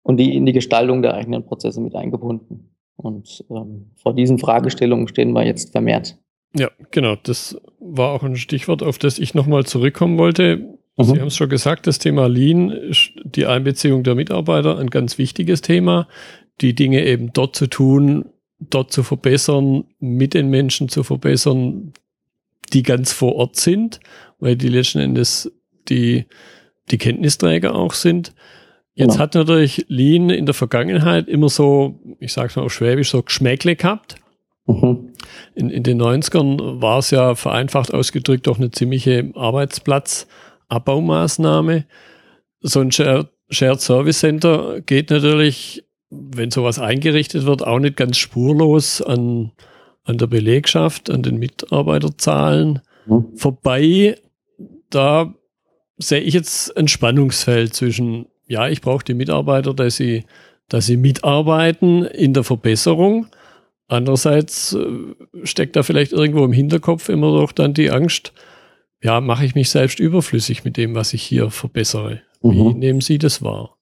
und 0.03 0.19
die 0.19 0.35
in 0.37 0.47
die 0.47 0.53
Gestaltung 0.53 1.03
der 1.03 1.15
eigenen 1.15 1.45
Prozesse 1.45 1.81
mit 1.81 1.95
eingebunden. 1.95 2.75
Und 2.97 3.45
ähm, 3.51 3.91
vor 3.97 4.15
diesen 4.15 4.39
Fragestellungen 4.39 5.09
stehen 5.09 5.33
wir 5.33 5.45
jetzt 5.45 5.73
vermehrt. 5.73 6.19
Ja, 6.57 6.71
genau. 6.91 7.17
Das 7.21 7.61
war 7.81 8.13
auch 8.13 8.23
ein 8.23 8.37
Stichwort, 8.37 8.83
auf 8.83 8.99
das 8.99 9.19
ich 9.19 9.35
nochmal 9.35 9.65
zurückkommen 9.65 10.19
wollte. 10.19 10.79
Mhm. 10.97 11.05
Sie 11.05 11.21
haben 11.21 11.29
es 11.29 11.37
schon 11.37 11.49
gesagt, 11.49 11.87
das 11.87 11.99
Thema 11.99 12.29
Lean 12.29 12.73
die 13.25 13.47
Einbeziehung 13.47 14.05
der 14.05 14.15
Mitarbeiter 14.15 14.79
ein 14.79 14.91
ganz 14.91 15.19
wichtiges 15.19 15.61
Thema. 15.61 16.07
Die 16.61 16.75
Dinge 16.75 17.05
eben 17.05 17.33
dort 17.33 17.57
zu 17.57 17.67
tun, 17.67 18.27
dort 18.61 18.93
zu 18.93 19.03
verbessern, 19.03 19.85
mit 19.99 20.35
den 20.35 20.51
Menschen 20.51 20.89
zu 20.89 21.03
verbessern, 21.03 21.93
die 22.73 22.83
ganz 22.83 23.13
vor 23.13 23.37
Ort 23.37 23.57
sind, 23.57 24.01
weil 24.39 24.57
die 24.57 24.69
letzten 24.69 24.99
Endes 24.99 25.51
die, 25.89 26.27
die 26.91 26.99
Kenntnisträger 26.99 27.75
auch 27.75 27.95
sind. 27.95 28.35
Jetzt 28.95 29.13
genau. 29.13 29.23
hat 29.23 29.35
natürlich 29.35 29.87
Lean 29.89 30.29
in 30.31 30.47
der 30.47 30.55
Vergangenheit 30.55 31.29
immer 31.29 31.49
so, 31.49 32.01
ich 32.21 32.33
sag's 32.33 32.55
mal 32.57 32.63
auf 32.63 32.73
Schwäbisch, 32.73 33.11
so 33.11 33.23
Geschmäckle 33.23 33.77
gehabt. 33.77 34.17
Mhm. 34.67 35.13
In, 35.55 35.69
in 35.71 35.83
den 35.83 36.01
90ern 36.01 36.81
war 36.81 36.99
es 36.99 37.11
ja 37.11 37.35
vereinfacht 37.35 37.93
ausgedrückt 37.93 38.47
doch 38.47 38.59
eine 38.59 38.71
ziemliche 38.71 39.31
Arbeitsplatzabbaumaßnahme. 39.35 41.85
So 42.61 42.81
ein 42.81 42.93
Shared 42.93 43.81
Service 43.81 44.21
Center 44.21 44.81
geht 44.81 45.11
natürlich, 45.11 45.85
wenn 46.11 46.51
sowas 46.51 46.79
eingerichtet 46.79 47.45
wird, 47.47 47.67
auch 47.67 47.81
nicht 47.81 47.97
ganz 47.97 48.17
spurlos 48.17 49.03
an 49.03 49.51
an 50.05 50.19
der 50.19 50.27
Belegschaft, 50.27 51.11
an 51.11 51.23
den 51.23 51.39
Mitarbeiterzahlen 51.39 52.81
mhm. 53.07 53.37
vorbei. 53.37 54.17
Da 54.91 55.35
sehe 55.97 56.21
ich 56.21 56.35
jetzt 56.35 56.77
ein 56.77 56.89
Spannungsfeld 56.89 57.75
zwischen, 57.75 58.27
ja, 58.47 58.69
ich 58.69 58.81
brauche 58.81 59.05
die 59.05 59.15
Mitarbeiter, 59.15 59.75
dass 59.75 59.97
sie, 59.97 60.25
dass 60.69 60.87
sie 60.87 60.97
mitarbeiten 60.97 62.05
in 62.05 62.35
der 62.35 62.45
Verbesserung. 62.45 63.27
Andererseits 63.89 64.75
äh, 64.75 64.87
steckt 65.45 65.77
da 65.77 65.83
vielleicht 65.83 66.13
irgendwo 66.13 66.45
im 66.45 66.53
Hinterkopf 66.53 67.09
immer 67.09 67.33
doch 67.33 67.53
dann 67.53 67.75
die 67.75 67.91
Angst, 67.91 68.33
ja, 69.03 69.21
mache 69.21 69.45
ich 69.45 69.55
mich 69.55 69.71
selbst 69.71 70.01
überflüssig 70.01 70.65
mit 70.65 70.77
dem, 70.77 70.95
was 70.95 71.13
ich 71.13 71.23
hier 71.23 71.51
verbessere. 71.51 72.23
Wie 72.43 72.63
mhm. 72.63 72.79
nehmen 72.79 73.01
Sie 73.01 73.19
das 73.19 73.43
wahr? 73.43 73.77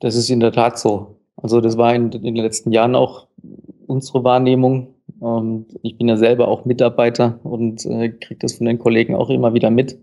Das 0.00 0.16
ist 0.16 0.30
in 0.30 0.40
der 0.40 0.52
Tat 0.52 0.78
so. 0.78 1.20
Also 1.36 1.60
das 1.60 1.76
war 1.76 1.94
in, 1.94 2.10
in 2.12 2.22
den 2.22 2.36
letzten 2.36 2.72
Jahren 2.72 2.94
auch 2.94 3.28
unsere 3.86 4.24
Wahrnehmung, 4.24 4.94
und 5.20 5.78
ich 5.82 5.98
bin 5.98 6.08
ja 6.08 6.16
selber 6.16 6.48
auch 6.48 6.64
Mitarbeiter 6.64 7.38
und 7.44 7.84
äh, 7.84 8.08
kriege 8.08 8.40
das 8.40 8.54
von 8.54 8.66
den 8.66 8.78
Kollegen 8.78 9.14
auch 9.14 9.28
immer 9.28 9.52
wieder 9.52 9.70
mit. 9.70 9.98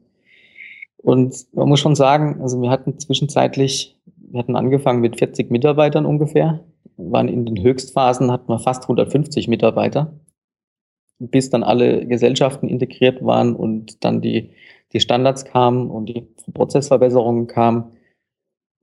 Und 0.97 1.47
man 1.53 1.67
muss 1.67 1.79
schon 1.79 1.95
sagen, 1.95 2.39
also 2.41 2.61
wir 2.61 2.69
hatten 2.69 2.99
zwischenzeitlich, 2.99 3.97
wir 4.05 4.39
hatten 4.39 4.55
angefangen 4.55 5.01
mit 5.01 5.17
40 5.17 5.49
Mitarbeitern 5.49 6.05
ungefähr, 6.05 6.63
waren 6.97 7.29
in 7.29 7.45
den 7.45 7.61
Höchstphasen 7.63 8.31
hatten 8.31 8.47
wir 8.47 8.59
fast 8.59 8.83
150 8.83 9.47
Mitarbeiter, 9.47 10.13
bis 11.17 11.49
dann 11.49 11.63
alle 11.63 12.05
Gesellschaften 12.05 12.67
integriert 12.67 13.23
waren 13.25 13.55
und 13.55 14.03
dann 14.03 14.21
die, 14.21 14.51
die 14.93 14.99
Standards 14.99 15.45
kamen 15.45 15.89
und 15.89 16.07
die 16.07 16.27
Prozessverbesserungen 16.53 17.47
kamen. 17.47 17.85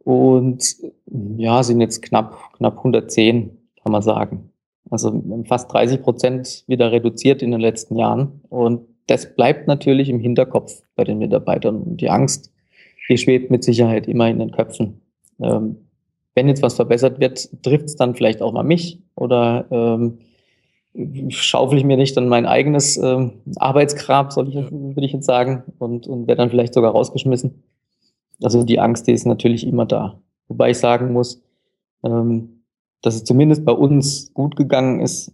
Und 0.02 0.76
ja, 1.36 1.62
sind 1.62 1.80
jetzt 1.80 2.02
knapp, 2.02 2.52
knapp 2.54 2.78
110, 2.78 3.56
kann 3.82 3.92
man 3.92 4.02
sagen. 4.02 4.50
Also 4.94 5.22
fast 5.46 5.72
30 5.72 6.02
Prozent 6.02 6.64
wieder 6.66 6.92
reduziert 6.92 7.42
in 7.42 7.50
den 7.50 7.60
letzten 7.60 7.96
Jahren. 7.96 8.40
Und 8.48 8.82
das 9.06 9.34
bleibt 9.34 9.66
natürlich 9.66 10.08
im 10.08 10.20
Hinterkopf 10.20 10.82
bei 10.94 11.04
den 11.04 11.18
Mitarbeitern. 11.18 11.82
Und 11.82 12.00
die 12.00 12.10
Angst, 12.10 12.52
die 13.08 13.18
schwebt 13.18 13.50
mit 13.50 13.64
Sicherheit 13.64 14.06
immer 14.06 14.28
in 14.28 14.38
den 14.38 14.52
Köpfen. 14.52 15.00
Ähm, 15.40 15.76
wenn 16.34 16.48
jetzt 16.48 16.62
was 16.62 16.74
verbessert 16.74 17.20
wird, 17.20 17.48
trifft 17.62 17.86
es 17.86 17.96
dann 17.96 18.14
vielleicht 18.14 18.40
auch 18.40 18.52
mal 18.52 18.62
mich 18.62 19.00
oder 19.14 19.66
ähm, 19.70 20.18
schaufel 21.28 21.78
ich 21.78 21.84
mir 21.84 21.96
nicht 21.96 22.16
dann 22.16 22.28
mein 22.28 22.46
eigenes 22.46 22.96
ähm, 22.96 23.32
Arbeitsgrab, 23.56 24.32
soll 24.32 24.48
ich, 24.48 24.54
würde 24.54 25.04
ich 25.04 25.12
jetzt 25.12 25.26
sagen, 25.26 25.64
und, 25.78 26.06
und 26.06 26.26
werde 26.26 26.38
dann 26.38 26.50
vielleicht 26.50 26.74
sogar 26.74 26.92
rausgeschmissen. 26.92 27.62
Also 28.42 28.62
die 28.64 28.80
Angst, 28.80 29.06
die 29.06 29.12
ist 29.12 29.26
natürlich 29.26 29.66
immer 29.66 29.86
da. 29.86 30.20
Wobei 30.48 30.70
ich 30.70 30.78
sagen 30.78 31.12
muss, 31.12 31.42
ähm, 32.04 32.53
dass 33.04 33.14
es 33.16 33.24
zumindest 33.24 33.64
bei 33.64 33.72
uns 33.72 34.32
gut 34.32 34.56
gegangen 34.56 35.00
ist, 35.00 35.32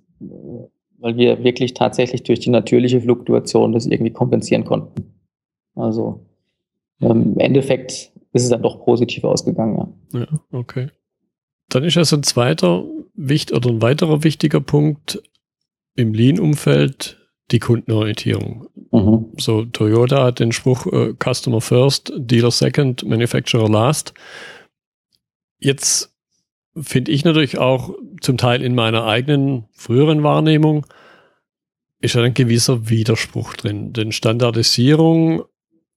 weil 0.98 1.16
wir 1.16 1.44
wirklich 1.44 1.72
tatsächlich 1.74 2.24
durch 2.24 2.40
die 2.40 2.50
natürliche 2.50 3.00
Fluktuation 3.00 3.72
das 3.72 3.86
irgendwie 3.86 4.12
kompensieren 4.12 4.64
konnten. 4.64 5.14
Also 5.76 6.26
ähm, 7.00 7.34
im 7.34 7.38
Endeffekt 7.38 8.12
ist 8.32 8.42
es 8.42 8.48
dann 8.48 8.62
doch 8.62 8.84
positiv 8.84 9.22
ausgegangen, 9.22 9.76
ja. 10.12 10.20
Ja, 10.20 10.40
okay. 10.50 10.88
Dann 11.68 11.84
ist 11.84 11.96
also 11.96 12.16
ein 12.16 12.24
zweiter 12.24 12.84
wichtig 13.14 13.56
oder 13.56 13.70
ein 13.70 13.82
weiterer 13.82 14.24
wichtiger 14.24 14.60
Punkt 14.60 15.22
im 15.94 16.12
Lean-Umfeld 16.12 17.18
die 17.52 17.60
Kundenorientierung. 17.60 18.66
Mhm. 18.90 19.26
So 19.38 19.64
Toyota 19.64 20.24
hat 20.24 20.40
den 20.40 20.50
Spruch 20.50 20.86
äh, 20.86 21.14
Customer 21.22 21.60
First, 21.60 22.12
Dealer 22.16 22.50
Second, 22.50 23.04
Manufacturer 23.04 23.68
Last. 23.68 24.12
Jetzt 25.60 26.10
finde 26.76 27.12
ich 27.12 27.24
natürlich 27.24 27.58
auch 27.58 27.94
zum 28.20 28.36
Teil 28.36 28.62
in 28.62 28.74
meiner 28.74 29.04
eigenen 29.04 29.66
früheren 29.72 30.22
Wahrnehmung, 30.22 30.86
ist 32.00 32.16
ein 32.16 32.34
gewisser 32.34 32.88
Widerspruch 32.88 33.54
drin. 33.54 33.92
Denn 33.92 34.12
Standardisierung, 34.12 35.44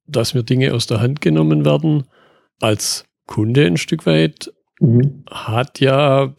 dass 0.05 0.33
mir 0.33 0.43
Dinge 0.43 0.73
aus 0.73 0.87
der 0.87 0.99
Hand 0.99 1.21
genommen 1.21 1.65
werden, 1.65 2.05
als 2.59 3.05
Kunde 3.25 3.65
ein 3.65 3.77
Stück 3.77 4.05
weit, 4.05 4.53
mhm. 4.79 5.23
hat 5.29 5.79
ja, 5.79 6.33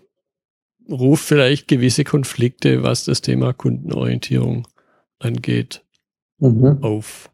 ruft 0.90 1.24
vielleicht 1.24 1.66
gewisse 1.68 2.04
Konflikte, 2.04 2.82
was 2.82 3.04
das 3.04 3.22
Thema 3.22 3.52
Kundenorientierung 3.54 4.68
angeht, 5.18 5.82
mhm. 6.38 6.78
auf. 6.82 7.30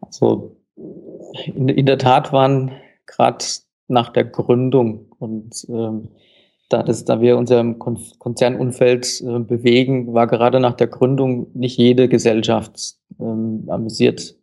Also 0.00 0.56
in, 1.46 1.68
in 1.68 1.86
der 1.86 1.98
Tat 1.98 2.32
waren 2.32 2.72
gerade 3.06 3.44
nach 3.88 4.12
der 4.12 4.24
Gründung. 4.24 5.13
Und 5.24 5.66
ähm, 5.68 6.08
da, 6.68 6.82
das, 6.82 7.04
da 7.04 7.20
wir 7.20 7.36
unser 7.36 7.74
Konzernumfeld 7.74 9.22
äh, 9.26 9.38
bewegen, 9.38 10.12
war 10.12 10.26
gerade 10.26 10.60
nach 10.60 10.74
der 10.74 10.86
Gründung 10.86 11.46
nicht 11.54 11.78
jede 11.78 12.08
Gesellschaft 12.08 12.96
ähm, 13.18 13.64
amüsiert, 13.68 14.36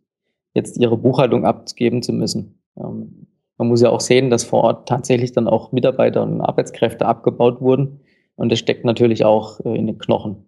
jetzt 0.53 0.77
ihre 0.77 0.97
Buchhaltung 0.97 1.45
abgeben 1.45 2.01
zu 2.01 2.13
müssen. 2.13 2.59
Ähm, 2.77 3.27
man 3.57 3.67
muss 3.67 3.81
ja 3.81 3.89
auch 3.89 4.01
sehen, 4.01 4.29
dass 4.29 4.43
vor 4.43 4.63
Ort 4.63 4.89
tatsächlich 4.89 5.33
dann 5.33 5.47
auch 5.47 5.71
Mitarbeiter 5.71 6.23
und 6.23 6.41
Arbeitskräfte 6.41 7.05
abgebaut 7.05 7.61
wurden. 7.61 7.99
Und 8.35 8.51
das 8.51 8.59
steckt 8.59 8.85
natürlich 8.85 9.23
auch 9.23 9.59
äh, 9.65 9.77
in 9.77 9.87
den 9.87 9.99
Knochen. 9.99 10.47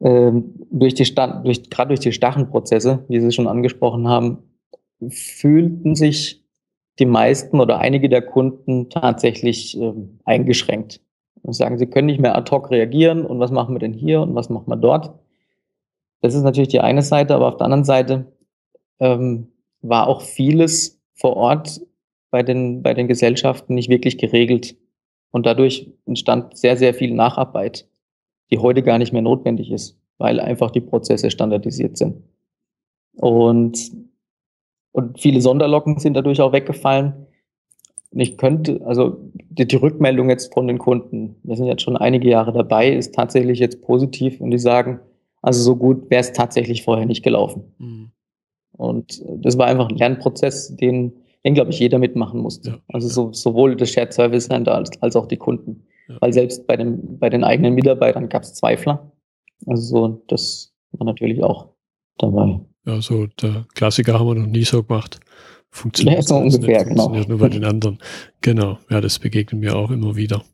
Ähm, 0.00 0.54
durch 0.70 0.94
die 0.94 1.06
Stand, 1.06 1.46
durch, 1.46 1.70
gerade 1.70 1.88
durch 1.88 2.00
die 2.00 2.12
Stachenprozesse, 2.12 3.04
wie 3.08 3.20
Sie 3.20 3.32
schon 3.32 3.48
angesprochen 3.48 4.06
haben, 4.08 4.38
fühlten 5.08 5.94
sich 5.94 6.45
die 6.98 7.06
meisten 7.06 7.60
oder 7.60 7.78
einige 7.78 8.08
der 8.08 8.22
Kunden 8.22 8.90
tatsächlich 8.90 9.78
äh, 9.80 9.92
eingeschränkt 10.24 11.00
und 11.42 11.52
sagen, 11.52 11.78
sie 11.78 11.86
können 11.86 12.06
nicht 12.06 12.20
mehr 12.20 12.36
ad 12.36 12.50
hoc 12.50 12.70
reagieren 12.70 13.24
und 13.24 13.38
was 13.38 13.50
machen 13.50 13.74
wir 13.74 13.78
denn 13.78 13.92
hier 13.92 14.20
und 14.22 14.34
was 14.34 14.48
machen 14.48 14.68
wir 14.68 14.76
dort. 14.76 15.12
Das 16.22 16.34
ist 16.34 16.42
natürlich 16.42 16.68
die 16.68 16.80
eine 16.80 17.02
Seite, 17.02 17.34
aber 17.34 17.48
auf 17.48 17.56
der 17.56 17.66
anderen 17.66 17.84
Seite 17.84 18.26
ähm, 18.98 19.48
war 19.82 20.08
auch 20.08 20.22
vieles 20.22 21.00
vor 21.14 21.36
Ort 21.36 21.80
bei 22.30 22.42
den, 22.42 22.82
bei 22.82 22.94
den 22.94 23.08
Gesellschaften 23.08 23.74
nicht 23.74 23.88
wirklich 23.88 24.18
geregelt. 24.18 24.76
Und 25.30 25.46
dadurch 25.46 25.90
entstand 26.06 26.56
sehr, 26.56 26.76
sehr 26.76 26.94
viel 26.94 27.12
Nacharbeit, 27.12 27.86
die 28.50 28.58
heute 28.58 28.82
gar 28.82 28.98
nicht 28.98 29.12
mehr 29.12 29.22
notwendig 29.22 29.70
ist, 29.70 29.98
weil 30.18 30.40
einfach 30.40 30.70
die 30.70 30.80
Prozesse 30.80 31.30
standardisiert 31.30 31.96
sind. 31.96 32.22
Und 33.16 33.90
Und 34.96 35.20
viele 35.20 35.42
Sonderlocken 35.42 35.98
sind 35.98 36.14
dadurch 36.14 36.40
auch 36.40 36.54
weggefallen. 36.54 37.26
Und 38.12 38.20
ich 38.20 38.38
könnte, 38.38 38.80
also 38.86 39.18
die, 39.34 39.66
die, 39.66 39.76
Rückmeldung 39.76 40.30
jetzt 40.30 40.54
von 40.54 40.66
den 40.66 40.78
Kunden, 40.78 41.36
wir 41.42 41.54
sind 41.54 41.66
jetzt 41.66 41.82
schon 41.82 41.98
einige 41.98 42.30
Jahre 42.30 42.50
dabei, 42.54 42.90
ist 42.90 43.14
tatsächlich 43.14 43.58
jetzt 43.58 43.82
positiv 43.82 44.40
und 44.40 44.52
die 44.52 44.58
sagen, 44.58 45.00
also 45.42 45.62
so 45.62 45.76
gut 45.76 46.08
wäre 46.08 46.22
es 46.22 46.32
tatsächlich 46.32 46.82
vorher 46.82 47.04
nicht 47.04 47.22
gelaufen. 47.22 47.74
Mhm. 47.76 48.10
Und 48.72 49.22
das 49.36 49.58
war 49.58 49.66
einfach 49.66 49.90
ein 49.90 49.96
Lernprozess, 49.96 50.74
den, 50.76 51.12
den 51.44 51.52
glaube 51.52 51.72
ich, 51.72 51.78
jeder 51.78 51.98
mitmachen 51.98 52.40
musste. 52.40 52.70
Ja. 52.70 52.78
Also 52.88 53.08
so, 53.08 53.32
sowohl 53.34 53.76
das 53.76 53.90
Shared 53.90 54.14
Service 54.14 54.46
Center 54.46 54.74
als, 54.74 54.90
als 55.02 55.14
auch 55.14 55.26
die 55.26 55.36
Kunden. 55.36 55.84
Ja. 56.08 56.16
Weil 56.20 56.32
selbst 56.32 56.66
bei, 56.66 56.78
dem, 56.78 57.18
bei 57.18 57.28
den 57.28 57.44
eigenen 57.44 57.74
Mitarbeitern 57.74 58.30
gab 58.30 58.44
es 58.44 58.54
Zweifler. 58.54 59.12
Also 59.66 59.82
so, 59.82 60.22
das 60.28 60.74
war 60.92 61.04
natürlich 61.04 61.42
auch 61.42 61.68
dabei. 62.16 62.60
Ja, 62.86 63.00
so 63.02 63.26
der 63.26 63.66
Klassiker 63.74 64.14
haben 64.18 64.28
wir 64.28 64.34
noch 64.36 64.46
nie 64.46 64.64
so 64.64 64.82
gemacht. 64.82 65.18
Funktioniert 65.70 66.18
ja, 66.18 66.22
so 66.22 66.36
ungefähr, 66.36 66.84
nicht, 66.84 66.88
genau. 66.88 67.10
nur 67.28 67.38
bei 67.38 67.48
den 67.48 67.64
anderen. 67.64 67.98
Genau, 68.40 68.78
ja, 68.88 69.00
das 69.00 69.18
begegnet 69.18 69.60
mir 69.60 69.76
auch 69.76 69.90
immer 69.90 70.16
wieder. 70.16 70.44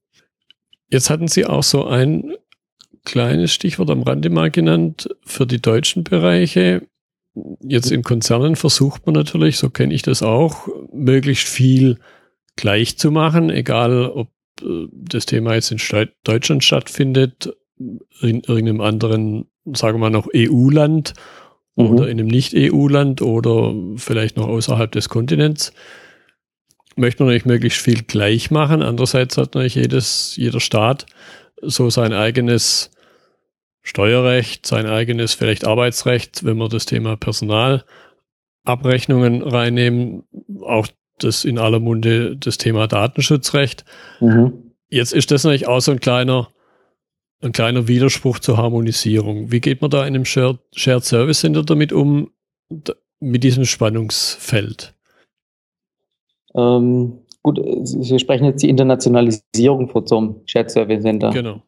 Jetzt 0.89 1.11
hatten 1.11 1.29
Sie 1.29 1.47
auch 1.47 1.63
so 1.63 1.87
ein 1.87 2.35
kleines 3.05 3.53
Stichwort 3.53 3.91
am 3.91 4.03
Rande 4.03 4.31
mal 4.31 4.51
genannt 4.51 5.09
für 5.25 5.47
die 5.47 5.61
deutschen 5.61 6.05
Bereiche. 6.05 6.87
Jetzt 7.63 7.91
in 7.91 8.03
Konzernen 8.03 8.57
versucht 8.57 9.07
man 9.07 9.15
natürlich, 9.15 9.59
so 9.59 9.71
kenne 9.71 9.95
ich 9.95 10.03
das 10.03 10.23
auch, 10.23 10.69
möglichst 10.93 11.49
viel 11.49 11.99
gleich 12.57 12.99
zu 12.99 13.11
machen, 13.11 13.51
egal 13.51 14.07
ob 14.07 14.29
äh, 14.61 14.87
das 14.91 15.27
Thema 15.27 15.55
jetzt 15.55 15.71
in 15.71 16.09
Deutschland 16.25 16.65
stattfindet, 16.65 17.55
in 18.21 18.41
irgendeinem 18.41 18.81
anderen, 18.81 19.47
sagen 19.73 19.97
wir 19.97 20.01
mal 20.01 20.11
noch 20.11 20.29
EU-Land 20.35 21.15
mhm. 21.77 21.87
oder 21.87 22.09
in 22.09 22.19
einem 22.19 22.29
Nicht-EU-Land 22.29 23.23
oder 23.23 23.75
vielleicht 23.97 24.37
noch 24.37 24.49
außerhalb 24.49 24.93
des 24.93 25.09
Kontinents, 25.09 25.73
möchte 26.97 27.23
man 27.23 27.29
natürlich 27.29 27.47
möglichst 27.47 27.81
viel 27.81 28.03
gleich 28.03 28.51
machen. 28.51 28.83
Andererseits 28.83 29.39
hat 29.39 29.55
natürlich 29.55 29.77
jedes, 29.77 30.37
jeder 30.37 30.61
Staat 30.61 31.07
so 31.63 31.89
sein 31.91 32.13
eigenes 32.13 32.91
Steuerrecht, 33.83 34.67
sein 34.67 34.87
eigenes 34.87 35.35
vielleicht 35.35 35.65
Arbeitsrecht, 35.67 36.45
wenn 36.45 36.59
wir 36.59 36.69
das 36.69 36.87
Thema 36.87 37.17
Personalabrechnungen 37.17 39.43
reinnehmen, 39.43 40.23
auch 40.65 40.87
das 41.19 41.45
in 41.45 41.59
aller 41.59 41.81
Munde 41.81 42.37
das 42.37 42.59
Thema 42.59 42.87
Datenschutzrecht. 42.87 43.85
Mhm. 44.21 44.75
Jetzt 44.89 45.13
ist 45.13 45.31
das 45.31 45.45
natürlich 45.45 45.69
auch 45.69 45.81
so 45.81 45.93
ein 45.93 46.01
kleiner 46.01 46.49
ein 47.43 47.53
kleiner 47.53 47.89
Widerspruch 47.89 48.39
zur 48.39 48.57
Harmonisierung. 48.57 49.51
Wie 49.51 49.61
geht 49.61 49.83
man 49.83 49.91
da 49.91 50.07
in 50.07 50.15
einem 50.15 50.25
Shared, 50.25 50.59
Shared 50.75 51.05
Service 51.05 51.41
Center 51.41 51.63
damit 51.63 51.93
um, 51.93 52.31
mit 53.21 53.45
diesem 53.45 53.65
Spannungsfeld? 53.65 54.95
Ähm, 56.55 57.19
gut, 57.43 57.61
Sie 57.85 58.19
sprechen 58.19 58.45
jetzt 58.45 58.63
die 58.63 58.69
Internationalisierung 58.69 59.89
vor 59.89 60.07
zum 60.07 60.43
Shared 60.47 60.71
Service 60.71 61.03
Center. 61.03 61.31
Genau. 61.31 61.63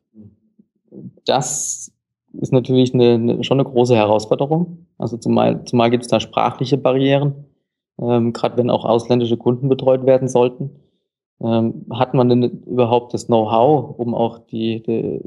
Das 1.25 1.93
ist 2.41 2.53
natürlich 2.53 2.95
eine, 2.95 3.15
eine, 3.15 3.45
schon 3.45 3.59
eine 3.59 3.69
große 3.69 3.97
Herausforderung. 3.97 4.87
Also 4.99 5.17
zumal, 5.17 5.65
zumal 5.65 5.91
gibt 5.91 6.05
es 6.05 6.09
da 6.09 6.21
sprachliche 6.21 6.79
Barrieren, 6.79 7.47
ähm, 8.01 8.33
gerade 8.33 8.57
wenn 8.57 8.71
auch 8.71 8.85
ausländische 8.85 9.37
Kunden 9.37 9.69
betreut 9.69 10.07
werden 10.07 10.29
sollten. 10.29 10.71
Ähm, 11.41 11.87
hat 11.91 12.15
man 12.15 12.29
denn 12.29 12.43
überhaupt 12.65 13.13
das 13.13 13.27
Know-how, 13.27 13.99
um 13.99 14.15
auch 14.15 14.39
die, 14.47 14.83
die, 14.83 15.21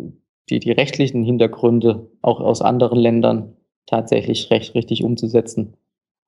die, 0.49 0.59
die 0.59 0.71
rechtlichen 0.71 1.23
Hintergründe 1.23 2.09
auch 2.21 2.39
aus 2.39 2.61
anderen 2.61 2.99
Ländern 2.99 3.53
tatsächlich 3.85 4.49
recht 4.51 4.75
richtig 4.75 5.03
umzusetzen? 5.03 5.73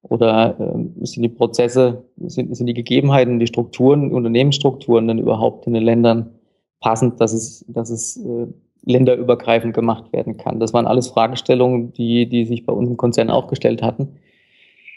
Oder 0.02 0.56
ähm, 0.60 0.94
sind 1.02 1.24
die 1.24 1.30
Prozesse, 1.30 2.06
sind, 2.18 2.56
sind 2.56 2.68
die 2.68 2.74
Gegebenheiten, 2.74 3.40
die 3.40 3.48
Strukturen, 3.48 4.14
Unternehmensstrukturen 4.14 5.08
denn 5.08 5.20
überhaupt 5.20 5.68
in 5.68 5.74
den 5.74 5.84
Ländern 5.84 6.32
passend, 6.80 7.20
dass 7.20 7.34
es, 7.34 7.66
dass 7.68 7.90
es 7.90 8.18
äh, 8.18 8.48
länderübergreifend 8.86 9.74
gemacht 9.74 10.14
werden 10.14 10.38
kann? 10.38 10.60
Das 10.60 10.74
waren 10.74 10.88
alles 10.88 11.10
Fragestellungen, 11.10 11.92
die, 11.92 12.30
die 12.30 12.46
sich 12.46 12.66
bei 12.66 12.72
uns 12.72 12.90
im 12.90 12.96
Konzern 12.96 13.30
auch 13.30 13.48
gestellt 13.48 13.82
hatten. 13.82 14.20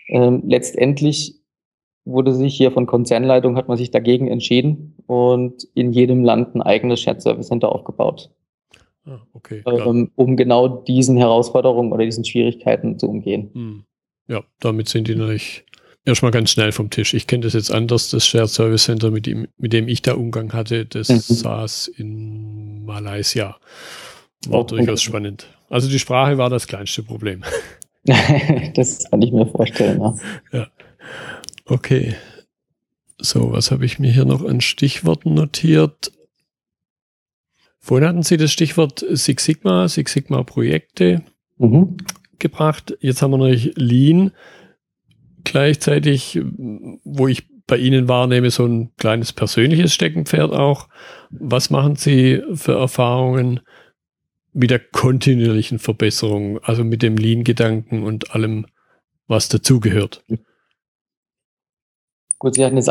Ähm, 0.08 0.42
letztendlich 0.46 1.40
wurde 2.04 2.32
sich 2.32 2.56
hier 2.56 2.70
von 2.70 2.86
Konzernleitung, 2.86 3.56
hat 3.56 3.68
man 3.68 3.76
sich 3.76 3.90
dagegen 3.90 4.28
entschieden 4.28 4.94
und 5.06 5.64
in 5.74 5.92
jedem 5.92 6.24
Land 6.24 6.54
ein 6.54 6.62
eigenes 6.62 7.00
Shared 7.00 7.22
Service 7.22 7.48
Center 7.48 7.72
aufgebaut. 7.72 8.30
Ah, 9.04 9.20
okay, 9.32 9.62
ähm, 9.66 10.10
um 10.14 10.36
genau 10.36 10.68
diesen 10.68 11.16
Herausforderungen 11.16 11.92
oder 11.92 12.04
diesen 12.04 12.24
Schwierigkeiten 12.24 12.98
zu 12.98 13.08
umgehen. 13.08 13.50
Hm. 13.52 13.84
Ja, 14.28 14.44
damit 14.60 14.88
sind 14.88 15.08
die 15.08 15.16
natürlich 15.16 15.64
erstmal 16.04 16.30
ganz 16.30 16.50
schnell 16.50 16.72
vom 16.72 16.90
Tisch. 16.90 17.14
Ich 17.14 17.26
kenne 17.26 17.42
das 17.42 17.54
jetzt 17.54 17.72
anders, 17.72 18.10
das 18.10 18.26
Shared 18.26 18.48
Service 18.48 18.84
Center, 18.84 19.10
mit 19.10 19.26
dem, 19.26 19.48
mit 19.58 19.72
dem 19.72 19.88
ich 19.88 20.02
da 20.02 20.14
Umgang 20.14 20.52
hatte, 20.52 20.86
das 20.86 21.08
mhm. 21.08 21.18
saß 21.18 21.88
in 21.88 22.84
Malaysia. 22.84 23.56
War 24.46 24.60
oh, 24.60 24.64
durchaus 24.64 25.00
okay. 25.00 25.08
spannend. 25.08 25.46
Also 25.68 25.88
die 25.88 25.98
Sprache 25.98 26.38
war 26.38 26.50
das 26.50 26.66
kleinste 26.66 27.02
Problem. 27.02 27.42
das 28.74 29.08
kann 29.10 29.22
ich 29.22 29.32
mir 29.32 29.46
vorstellen. 29.46 30.00
Ja. 30.00 30.14
ja. 30.52 30.66
Okay. 31.66 32.14
So, 33.18 33.52
was 33.52 33.70
habe 33.70 33.84
ich 33.84 34.00
mir 34.00 34.10
hier 34.10 34.24
noch 34.24 34.44
an 34.44 34.60
Stichworten 34.60 35.34
notiert? 35.34 36.10
Vorhin 37.84 38.08
hatten 38.08 38.22
Sie 38.22 38.36
das 38.36 38.52
Stichwort 38.52 39.04
Six 39.10 39.44
Sigma, 39.44 39.88
Six 39.88 40.12
Sigma 40.12 40.44
Projekte 40.44 41.22
mhm. 41.58 41.96
gebracht. 42.38 42.96
Jetzt 43.00 43.22
haben 43.22 43.32
wir 43.32 43.38
natürlich 43.38 43.72
Lean. 43.74 44.30
Gleichzeitig, 45.42 46.40
wo 47.02 47.26
ich 47.26 47.44
bei 47.66 47.76
Ihnen 47.76 48.06
wahrnehme, 48.06 48.50
so 48.50 48.66
ein 48.66 48.94
kleines 48.96 49.32
persönliches 49.32 49.92
Steckenpferd 49.92 50.52
auch. 50.52 50.88
Was 51.30 51.70
machen 51.70 51.96
Sie 51.96 52.40
für 52.54 52.78
Erfahrungen 52.78 53.60
mit 54.52 54.70
der 54.70 54.78
kontinuierlichen 54.78 55.80
Verbesserung, 55.80 56.58
also 56.62 56.84
mit 56.84 57.02
dem 57.02 57.16
Lean-Gedanken 57.16 58.04
und 58.04 58.32
allem, 58.32 58.66
was 59.26 59.48
dazugehört? 59.48 60.22
Gut, 62.42 62.56
Sie 62.56 62.64
hatten 62.64 62.76
jetzt 62.76 62.90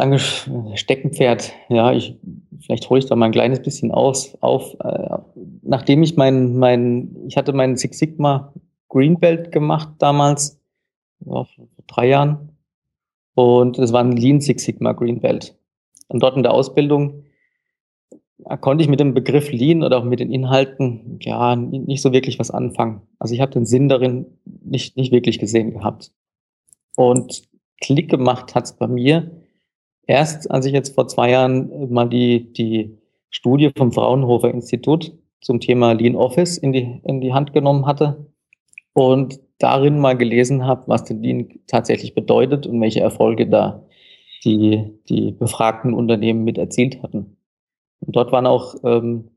Steckenpferd. 0.79 1.51
Ja, 1.67 1.91
ich, 1.91 2.17
vielleicht 2.61 2.89
hole 2.89 2.99
ich 2.99 3.07
da 3.07 3.17
mal 3.17 3.25
ein 3.25 3.33
kleines 3.33 3.61
bisschen 3.61 3.91
aus, 3.91 4.37
auf. 4.39 4.77
Äh, 4.79 5.17
nachdem 5.61 6.03
ich 6.03 6.15
mein, 6.15 6.55
mein, 6.55 7.17
ich 7.27 7.35
hatte 7.35 7.51
meinen 7.51 7.75
Six 7.75 7.99
Sigma 7.99 8.53
Greenbelt 8.87 9.51
gemacht 9.51 9.89
damals, 9.97 10.57
ja, 11.25 11.43
vor 11.43 11.67
drei 11.87 12.07
Jahren. 12.07 12.55
Und 13.35 13.77
es 13.77 13.91
war 13.91 14.01
ein 14.01 14.13
Lean 14.13 14.39
Six 14.39 14.63
Sigma 14.63 14.93
Greenbelt. 14.93 15.53
Und 16.07 16.23
dort 16.23 16.37
in 16.37 16.43
der 16.43 16.53
Ausbildung 16.53 17.25
ja, 18.37 18.55
konnte 18.55 18.85
ich 18.85 18.89
mit 18.89 19.01
dem 19.01 19.13
Begriff 19.13 19.51
Lean 19.51 19.83
oder 19.83 19.97
auch 19.97 20.05
mit 20.05 20.21
den 20.21 20.31
Inhalten 20.31 21.19
ja 21.23 21.57
nicht 21.57 22.01
so 22.01 22.13
wirklich 22.13 22.39
was 22.39 22.51
anfangen. 22.51 23.01
Also 23.19 23.33
ich 23.33 23.41
habe 23.41 23.51
den 23.51 23.65
Sinn 23.65 23.89
darin 23.89 24.27
nicht, 24.45 24.95
nicht 24.95 25.11
wirklich 25.11 25.39
gesehen 25.39 25.73
gehabt. 25.73 26.13
Und 26.95 27.51
Klick 27.81 28.09
gemacht 28.09 28.55
hat 28.55 28.63
es 28.65 28.73
bei 28.73 28.87
mir, 28.87 29.40
erst, 30.11 30.51
als 30.51 30.65
ich 30.65 30.73
jetzt 30.73 30.93
vor 30.93 31.07
zwei 31.07 31.31
Jahren 31.31 31.91
mal 31.91 32.07
die, 32.07 32.51
die 32.53 32.97
Studie 33.29 33.71
vom 33.75 33.91
Fraunhofer 33.91 34.49
Institut 34.49 35.13
zum 35.39 35.59
Thema 35.59 35.93
Lean 35.93 36.15
Office 36.15 36.57
in 36.57 36.73
die, 36.73 37.01
in 37.03 37.21
die 37.21 37.33
Hand 37.33 37.53
genommen 37.53 37.85
hatte 37.85 38.25
und 38.93 39.39
darin 39.57 39.99
mal 39.99 40.17
gelesen 40.17 40.65
habe, 40.65 40.83
was 40.87 41.05
denn 41.05 41.23
Lean 41.23 41.49
tatsächlich 41.67 42.13
bedeutet 42.13 42.67
und 42.67 42.81
welche 42.81 42.99
Erfolge 42.99 43.47
da 43.47 43.83
die, 44.43 44.99
die 45.07 45.31
befragten 45.31 45.93
Unternehmen 45.93 46.43
mit 46.43 46.57
erzielt 46.57 47.01
hatten. 47.01 47.37
Und 47.99 48.15
dort 48.15 48.31
waren 48.31 48.47
auch 48.47 48.75
ähm, 48.83 49.29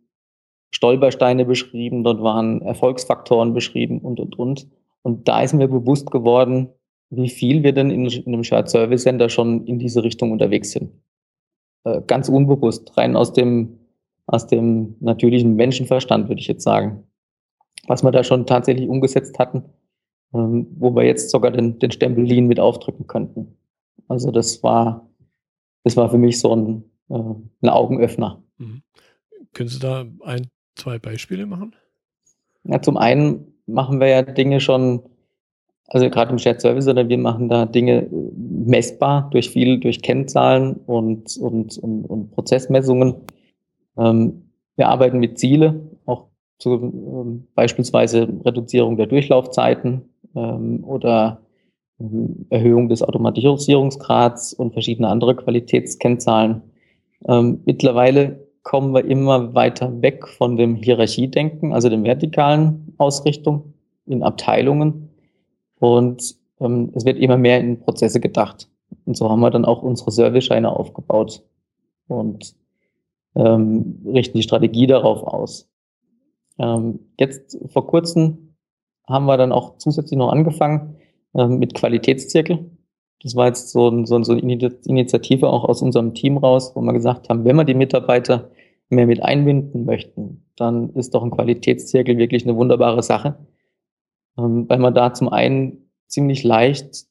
Stolpersteine 0.73 1.45
beschrieben, 1.45 2.03
dort 2.03 2.23
waren 2.23 2.63
Erfolgsfaktoren 2.63 3.55
beschrieben 3.55 4.01
und, 4.01 4.19
und, 4.19 4.39
und. 4.39 4.67
Und 5.03 5.29
da 5.29 5.43
ist 5.43 5.53
mir 5.53 5.69
bewusst 5.69 6.11
geworden, 6.11 6.71
wie 7.17 7.29
viel 7.29 7.63
wir 7.63 7.73
denn 7.73 7.91
in, 7.91 8.07
in 8.07 8.27
einem 8.27 8.45
Shared 8.45 8.69
Service 8.69 9.03
Center 9.03 9.29
schon 9.29 9.67
in 9.67 9.79
diese 9.79 10.03
Richtung 10.03 10.33
unterwegs 10.33 10.73
sind. 10.73 10.93
Äh, 11.85 12.03
ganz 12.07 12.29
unbewusst, 12.29 12.97
rein 12.97 13.17
aus 13.17 13.33
dem, 13.33 13.79
aus 14.27 14.47
dem 14.47 14.97
natürlichen 15.01 15.55
Menschenverstand, 15.57 16.29
würde 16.29 16.41
ich 16.41 16.49
jetzt 16.49 16.65
sagen. 16.65 17.05
Was 17.87 18.03
wir 18.03 18.11
da 18.11 18.25
schon 18.25 18.47
tatsächlich 18.47 18.89
umgesetzt 18.89 19.39
hatten, 19.39 19.65
ähm, 20.33 20.67
wo 20.79 20.95
wir 20.95 21.05
jetzt 21.05 21.31
sogar 21.31 21.51
den, 21.51 21.79
den 21.79 21.91
Stempel 21.91 22.25
Lean 22.25 22.47
mit 22.47 22.59
aufdrücken 22.59 23.07
könnten. 23.07 23.57
Also 24.09 24.31
das 24.31 24.63
war, 24.63 25.09
das 25.83 25.97
war 25.97 26.11
für 26.11 26.19
mich 26.19 26.41
so 26.41 26.55
ein, 26.55 26.85
äh, 27.11 27.35
ein 27.63 27.69
Augenöffner. 27.69 28.43
Mhm. 28.59 28.83
Können 29.53 29.69
Sie 29.69 29.79
da 29.79 30.07
ein, 30.23 30.49
zwei 30.75 30.99
Beispiele 30.99 31.47
machen? 31.47 31.77
Ja, 32.65 32.81
zum 32.81 32.97
einen 32.97 33.55
machen 33.67 34.01
wir 34.01 34.09
ja 34.09 34.23
Dinge 34.23 34.61
schon 34.61 35.03
also 35.89 36.09
gerade 36.09 36.33
im 36.33 36.39
Shared 36.39 36.61
Service 36.61 36.89
oder 36.89 37.09
wir 37.09 37.19
machen 37.19 37.49
da 37.49 37.67
Dinge 37.67 38.09
messbar 38.11 39.29
durch 39.31 39.51
viel, 39.51 39.79
durch 39.79 40.03
Kennzahlen 40.03 40.75
und, 40.87 41.37
und, 41.37 41.79
und, 41.79 42.05
und 42.07 42.31
Prozessmessungen. 42.31 43.15
Ähm, 43.99 44.51
wir 44.77 44.89
arbeiten 44.89 45.19
mit 45.19 45.39
Ziele, 45.39 45.89
auch 46.07 46.27
zu 46.59 46.73
ähm, 46.73 47.47
beispielsweise 47.55 48.29
Reduzierung 48.45 48.97
der 48.97 49.07
Durchlaufzeiten 49.07 50.03
ähm, 50.35 50.85
oder 50.85 51.43
ähm, 52.01 52.47
Erhöhung 52.51 52.89
des 52.89 53.03
Automatisierungsgrads 53.03 54.55
und 54.55 54.73
verschiedene 54.73 55.09
andere 55.09 55.37
Qualitätskennzahlen. 55.37 56.63
Ähm, 57.29 57.61
mittlerweile 57.67 58.45
kommen 58.63 58.95
wir 58.95 59.05
immer 59.05 59.55
weiter 59.55 60.03
weg 60.03 60.27
von 60.27 60.57
dem 60.57 60.77
Hierarchiedenken, 60.77 61.73
also 61.73 61.89
dem 61.89 62.05
vertikalen 62.05 62.95
Ausrichtung 62.97 63.75
in 64.07 64.23
Abteilungen. 64.23 65.04
Und 65.85 66.37
ähm, 66.61 66.93
es 66.95 67.05
wird 67.05 67.19
immer 67.19 67.37
mehr 67.37 67.61
in 67.61 67.79
Prozesse 67.79 68.19
gedacht. 68.19 68.71
Und 69.05 69.19
so 69.19 69.29
haben 69.29 69.41
wir 69.41 69.51
dann 69.51 69.67
auch 69.67 69.83
unsere 69.83 70.11
Servicescheine 70.11 70.75
aufgebaut 70.75 71.43
und 72.09 72.57
ähm, 73.35 74.01
richten 74.07 74.39
die 74.39 74.43
Strategie 74.43 74.87
darauf 74.87 75.23
aus. 75.25 75.69
Ähm, 76.59 77.01
jetzt 77.21 77.59
vor 77.67 77.87
kurzem 77.87 78.57
haben 79.07 79.27
wir 79.27 79.37
dann 79.37 79.53
auch 79.53 79.77
zusätzlich 79.77 80.17
noch 80.17 80.33
angefangen 80.33 80.97
ähm, 81.35 81.59
mit 81.59 81.75
Qualitätszirkel. 81.75 82.71
Das 83.23 83.37
war 83.37 83.49
jetzt 83.49 83.71
so, 83.71 83.89
ein, 83.89 84.07
so, 84.07 84.17
ein, 84.17 84.25
so 84.25 84.33
eine 84.33 84.41
Initiative 84.87 85.51
auch 85.51 85.65
aus 85.65 85.83
unserem 85.83 86.15
Team 86.15 86.39
raus, 86.39 86.73
wo 86.75 86.81
wir 86.81 86.95
gesagt 86.95 87.29
haben, 87.29 87.45
wenn 87.45 87.57
wir 87.57 87.65
die 87.65 87.75
Mitarbeiter 87.75 88.51
mehr 88.89 89.07
mit 89.07 89.23
einbinden 89.23 89.85
möchten, 89.85 90.47
dann 90.57 90.95
ist 90.95 91.15
doch 91.15 91.23
ein 91.23 91.31
Qualitätszirkel 91.31 92.17
wirklich 92.17 92.45
eine 92.45 92.57
wunderbare 92.57 93.03
Sache, 93.03 93.37
weil 94.37 94.79
man 94.79 94.95
da 94.95 95.13
zum 95.13 95.29
einen 95.29 95.91
ziemlich 96.07 96.45
leicht 96.45 97.07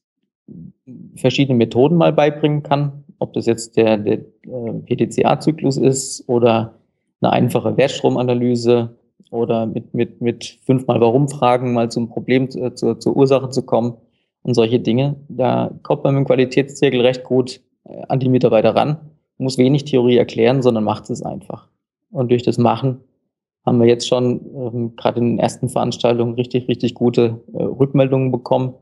verschiedene 1.16 1.56
Methoden 1.56 1.96
mal 1.96 2.12
beibringen 2.12 2.62
kann, 2.62 3.04
ob 3.18 3.32
das 3.32 3.46
jetzt 3.46 3.76
der, 3.76 3.96
der 3.96 4.18
äh, 4.18 4.72
PTCA-Zyklus 4.86 5.76
ist 5.76 6.28
oder 6.28 6.74
eine 7.20 7.32
einfache 7.32 7.76
Wertstromanalyse 7.76 8.96
oder 9.30 9.66
mit, 9.66 9.94
mit, 9.94 10.20
mit 10.20 10.58
fünfmal 10.64 11.00
Warum-Fragen 11.00 11.72
mal 11.72 11.90
zum 11.90 12.08
Problem, 12.08 12.48
äh, 12.54 12.74
zur, 12.74 13.00
zur 13.00 13.16
Ursache 13.16 13.48
zu 13.50 13.62
kommen 13.62 13.94
und 14.42 14.54
solche 14.54 14.80
Dinge. 14.80 15.16
Da 15.28 15.70
kommt 15.82 16.04
man 16.04 16.14
mit 16.14 16.24
dem 16.24 16.26
Qualitätszirkel 16.26 17.00
recht 17.00 17.24
gut 17.24 17.60
äh, 17.84 18.02
an 18.08 18.20
die 18.20 18.28
Mitarbeiter 18.28 18.76
ran, 18.76 18.98
muss 19.38 19.58
wenig 19.58 19.84
Theorie 19.84 20.18
erklären, 20.18 20.62
sondern 20.62 20.84
macht 20.84 21.08
es 21.10 21.22
einfach. 21.22 21.68
Und 22.10 22.30
durch 22.30 22.42
das 22.42 22.58
Machen 22.58 23.00
haben 23.64 23.80
wir 23.80 23.86
jetzt 23.86 24.06
schon 24.06 24.40
ähm, 24.54 24.96
gerade 24.96 25.20
in 25.20 25.30
den 25.30 25.38
ersten 25.38 25.68
Veranstaltungen 25.68 26.34
richtig, 26.34 26.68
richtig 26.68 26.94
gute 26.94 27.42
äh, 27.52 27.62
Rückmeldungen 27.62 28.30
bekommen. 28.30 28.74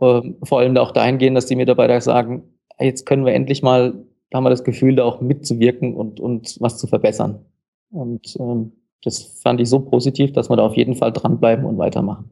Ähm, 0.00 0.36
vor 0.42 0.60
allem 0.60 0.76
auch 0.76 0.92
dahingehend, 0.92 1.36
dass 1.36 1.46
die 1.46 1.56
Mitarbeiter 1.56 2.00
sagen, 2.00 2.44
jetzt 2.78 3.06
können 3.06 3.26
wir 3.26 3.34
endlich 3.34 3.62
mal, 3.62 4.04
da 4.30 4.38
haben 4.38 4.44
wir 4.44 4.50
das 4.50 4.64
Gefühl, 4.64 4.96
da 4.96 5.04
auch 5.04 5.20
mitzuwirken 5.20 5.94
und, 5.94 6.20
und 6.20 6.56
was 6.60 6.78
zu 6.78 6.86
verbessern. 6.86 7.44
Und 7.90 8.36
ähm, 8.40 8.72
das 9.02 9.40
fand 9.42 9.60
ich 9.60 9.68
so 9.68 9.80
positiv, 9.80 10.32
dass 10.32 10.50
wir 10.50 10.56
da 10.56 10.64
auf 10.64 10.76
jeden 10.76 10.94
Fall 10.94 11.12
dranbleiben 11.12 11.64
und 11.64 11.78
weitermachen. 11.78 12.30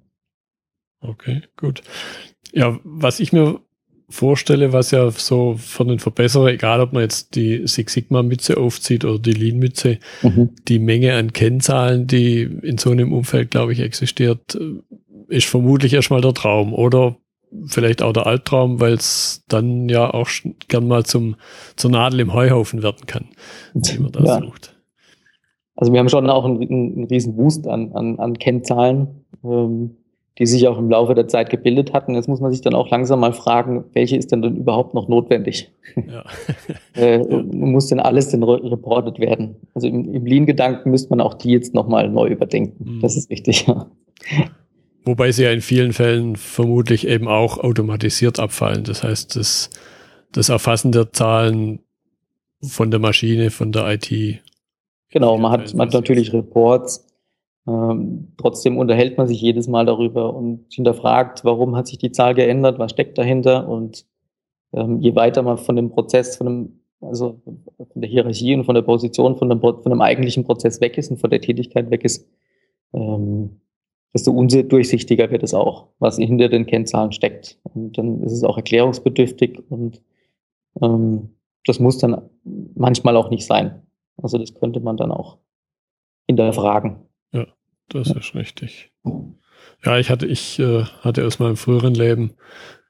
Okay, 1.00 1.42
gut. 1.57 1.83
Ja, 2.52 2.78
was 2.85 3.20
ich 3.20 3.33
mir 3.33 3.61
vorstelle, 4.14 4.72
was 4.72 4.92
ja 4.92 5.11
so 5.11 5.57
von 5.59 5.88
den 5.88 5.98
Verbesserer, 5.98 6.46
egal 6.46 6.81
ob 6.81 6.92
man 6.92 7.03
jetzt 7.03 7.35
die 7.35 7.66
Six 7.66 7.92
Sigma 7.92 8.22
Mütze 8.22 8.57
aufzieht 8.57 9.05
oder 9.05 9.18
die 9.18 9.33
Lean 9.33 9.59
Mütze, 9.59 9.98
mhm. 10.22 10.50
die 10.68 10.79
Menge 10.79 11.14
an 11.14 11.33
Kennzahlen, 11.33 12.07
die 12.07 12.42
in 12.42 12.79
so 12.79 12.90
einem 12.90 13.12
Umfeld, 13.12 13.50
glaube 13.50 13.72
ich, 13.72 13.81
existiert, 13.81 14.59
ist 15.29 15.46
vermutlich 15.46 15.92
erstmal 15.92 16.20
der 16.20 16.33
Traum 16.33 16.72
oder 16.72 17.16
vielleicht 17.66 18.03
auch 18.03 18.12
der 18.12 18.27
Albtraum, 18.27 18.81
weil 18.81 18.94
es 18.94 19.44
dann 19.48 19.88
ja 19.88 20.12
auch 20.12 20.29
gern 20.68 20.87
mal 20.87 21.05
zum, 21.05 21.37
zur 21.77 21.90
Nadel 21.90 22.20
im 22.20 22.33
Heuhaufen 22.33 22.83
werden 22.83 23.07
kann, 23.07 23.27
wie 23.74 23.98
man 23.98 24.12
da 24.12 24.24
ja. 24.24 24.40
sucht. 24.40 24.77
Also 25.77 25.92
wir 25.92 25.98
haben 25.98 26.09
schon 26.09 26.31
auch 26.31 26.44
einen, 26.44 26.62
einen 26.62 27.05
riesen 27.05 27.37
Boost 27.37 27.66
an, 27.66 27.92
an, 27.92 28.18
an 28.20 28.38
Kennzahlen. 28.38 29.24
Ähm, 29.42 29.96
die 30.38 30.47
sich 30.47 30.66
auch 30.66 30.79
im 30.79 30.90
Laufe 30.90 31.14
der 31.14 31.29
Zeit 31.29 31.51
gebildet 31.51 31.92
hatten. 31.92 32.14
Jetzt 32.14 32.29
muss 32.29 32.40
man 32.40 32.51
sich 32.51 32.61
dann 32.61 32.75
auch 32.75 32.90
langsam 32.90 33.20
mal 33.20 33.33
fragen, 33.33 33.85
welche 33.92 34.16
ist 34.16 34.33
denn 34.33 34.42
dann 34.42 34.57
überhaupt 34.57 34.92
noch 34.94 35.07
notwendig? 35.07 35.70
Ja. 35.94 36.25
äh, 36.94 37.18
muss 37.18 37.87
denn 37.87 38.01
alles 38.01 38.31
denn 38.31 38.42
reportet 38.42 39.20
werden? 39.20 39.57
Also 39.75 39.87
im, 39.87 40.12
im 40.12 40.27
Lean-Gedanken 40.27 40.90
müsste 40.90 41.11
man 41.11 41.20
auch 41.20 41.35
die 41.35 41.51
jetzt 41.51 41.75
nochmal 41.75 42.09
neu 42.09 42.29
überdenken. 42.29 42.97
Mhm. 42.97 43.01
Das 43.01 43.16
ist 43.16 43.31
wichtig. 43.31 43.66
Ja. 43.68 43.87
Wobei 45.05 45.31
sie 45.33 45.44
ja 45.44 45.51
in 45.51 45.61
vielen 45.61 45.92
Fällen 45.92 46.37
vermutlich 46.37 47.07
eben 47.07 47.29
auch 47.29 47.59
automatisiert 47.59 48.40
abfallen. 48.40 48.85
Das 48.85 49.05
heißt, 49.05 49.37
das, 49.37 49.70
das 50.33 50.49
Erfassen 50.49 50.92
der 50.92 51.12
Zahlen 51.12 51.81
von 52.62 52.90
der 52.90 53.01
Maschine, 53.01 53.51
von 53.51 53.70
der 53.70 53.87
IT. 53.92 54.40
Genau, 55.11 55.38
man 55.38 55.53
hat, 55.53 55.75
man 55.75 55.87
hat 55.87 55.94
natürlich 55.94 56.33
Reports, 56.33 57.04
ähm, 57.66 58.33
trotzdem 58.37 58.77
unterhält 58.77 59.16
man 59.16 59.27
sich 59.27 59.40
jedes 59.40 59.68
Mal 59.68 59.87
darüber 59.87 60.35
und 60.35 60.66
hinterfragt, 60.70 61.44
warum 61.44 61.77
hat 61.77 61.87
sich 61.87 61.98
die 61.98 62.12
Zahl 62.12 62.35
geändert, 62.35 62.79
was 62.79 62.90
steckt 62.90 63.16
dahinter 63.16 63.68
und 63.68 64.07
ähm, 64.72 65.00
je 65.00 65.14
weiter 65.14 65.42
man 65.42 65.59
von 65.59 65.77
dem 65.77 65.90
Prozess, 65.90 66.37
von 66.37 66.46
dem, 66.46 66.81
also 67.00 67.40
von 67.44 68.03
der 68.03 68.11
Hierarchie 68.11 68.55
und 68.55 68.64
von 68.64 68.74
der 68.74 68.83
Position, 68.83 69.37
von 69.37 69.48
dem, 69.48 69.61
von 69.61 69.83
dem 69.83 70.00
eigentlichen 70.00 70.44
Prozess 70.44 70.81
weg 70.81 70.98
ist 70.98 71.11
und 71.11 71.18
von 71.18 71.31
der 71.31 71.40
Tätigkeit 71.40 71.90
weg 71.90 72.05
ist, 72.05 72.29
ähm, 72.92 73.61
desto 74.12 74.31
undurchsichtiger 74.31 75.31
wird 75.31 75.42
es 75.42 75.55
auch, 75.55 75.88
was 75.98 76.18
hinter 76.18 76.48
den 76.48 76.66
Kennzahlen 76.66 77.12
steckt. 77.12 77.59
Und 77.62 77.98
dann 77.98 78.22
ist 78.22 78.33
es 78.33 78.44
auch 78.44 78.57
erklärungsbedürftig 78.57 79.62
und 79.70 80.03
ähm, 80.83 81.31
das 81.66 81.81
muss 81.81 81.98
dann 81.98 82.31
manchmal 82.74 83.16
auch 83.16 83.31
nicht 83.31 83.46
sein. 83.46 83.83
Also 84.22 84.38
das 84.38 84.55
könnte 84.55 84.81
man 84.81 84.96
dann 84.96 85.11
auch 85.11 85.38
hinterfragen. 86.27 86.96
Ja, 87.35 87.47
das 87.88 88.11
ist 88.11 88.35
richtig. 88.35 88.92
Ja, 89.85 89.99
ich 89.99 90.09
hatte, 90.09 90.27
ich 90.27 90.59
äh, 90.59 90.85
hatte 91.03 91.27
aus 91.27 91.38
meinem 91.38 91.57
früheren 91.57 91.94
Leben 91.94 92.35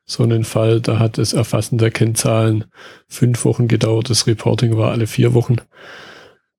so 0.05 0.23
einen 0.23 0.45
Fall, 0.45 0.81
da 0.81 0.99
hat 0.99 1.19
das 1.19 1.33
Erfassen 1.33 1.79
der 1.79 1.91
Kennzahlen 1.91 2.67
fünf 3.09 3.45
Wochen 3.45 3.69
gedauert, 3.69 4.11
das 4.11 4.27
Reporting 4.27 4.77
war 4.77 4.93
alle 4.93 5.07
vier 5.07 5.33
Wochen. 5.35 5.57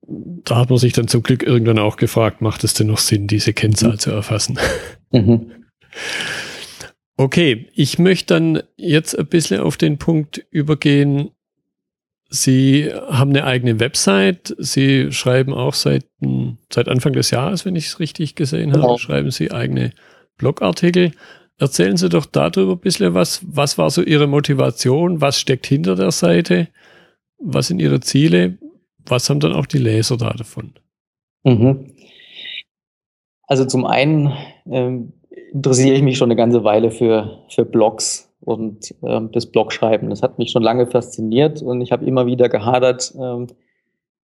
Da 0.02 0.58
hat 0.58 0.70
man 0.70 0.80
sich 0.80 0.94
dann 0.94 1.08
zum 1.08 1.24
Glück 1.24 1.44
irgendwann 1.44 1.80
auch 1.80 1.98
gefragt, 1.98 2.42
macht 2.42 2.64
es 2.64 2.74
denn 2.74 2.88
noch 2.88 2.98
Sinn, 2.98 3.28
diese 3.28 3.54
Kennzahl 3.54 3.94
mhm. 3.94 4.00
zu 4.00 4.12
erfassen? 4.12 4.60
Mhm. 5.12 5.52
Okay, 7.18 7.70
ich 7.74 7.98
möchte 7.98 8.34
dann 8.34 8.64
jetzt 8.76 9.18
ein 9.18 9.28
bisschen 9.28 9.62
auf 9.62 9.78
den 9.78 9.98
Punkt 9.98 10.46
übergehen, 10.50 11.30
Sie 12.30 12.92
haben 12.92 13.30
eine 13.30 13.46
eigene 13.46 13.80
Website. 13.80 14.56
Sie 14.58 15.12
schreiben 15.12 15.54
auch 15.54 15.74
seit, 15.74 16.06
seit 16.72 16.88
Anfang 16.88 17.14
des 17.14 17.32
Jahres, 17.32 17.66
wenn 17.66 17.76
ich 17.76 17.88
es 17.88 18.00
richtig 18.00 18.36
gesehen 18.36 18.72
habe, 18.72 18.82
genau. 18.82 18.98
schreiben 18.98 19.32
Sie 19.32 19.52
eigene 19.52 19.92
Blogartikel. 20.38 21.12
Erzählen 21.58 21.98
Sie 21.98 22.10
doch 22.10 22.26
darüber 22.26 22.74
ein 22.74 22.80
bisschen 22.80 23.14
was. 23.14 23.42
Was 23.48 23.78
war 23.78 23.90
so 23.90 24.02
Ihre 24.02 24.28
Motivation? 24.28 25.22
Was 25.22 25.40
steckt 25.40 25.68
hinter 25.68 25.96
der 25.96 26.12
Seite? 26.12 26.68
Was 27.38 27.68
sind 27.68 27.80
Ihre 27.80 28.02
Ziele? 28.02 28.58
Was 29.06 29.30
haben 29.30 29.40
dann 29.40 29.54
auch 29.54 29.68
die 29.68 29.78
Leser 29.78 30.18
da 30.18 30.32
davon? 30.32 30.74
Mhm. 31.44 31.94
Also 33.44 33.66
zum 33.66 33.86
einen 33.86 34.34
ähm, 34.66 35.14
interessiere 35.54 35.96
ich 35.96 36.02
mich 36.02 36.18
schon 36.18 36.30
eine 36.30 36.36
ganze 36.36 36.64
Weile 36.64 36.92
für, 36.92 37.46
für 37.50 37.64
Blogs 37.64 38.25
und 38.46 38.94
ähm, 39.04 39.32
das 39.32 39.48
Blogschreiben. 39.48 40.10
Das 40.10 40.22
hat 40.22 40.38
mich 40.40 40.52
schon 40.52 40.64
lange 40.64 40.88
fasziniert 40.88 41.62
und 41.62 41.82
ich 41.82 41.92
habe 41.92 42.06
immer 42.06 42.26
wieder 42.26 42.50
gehadert, 42.50 43.14
ähm, 43.20 43.48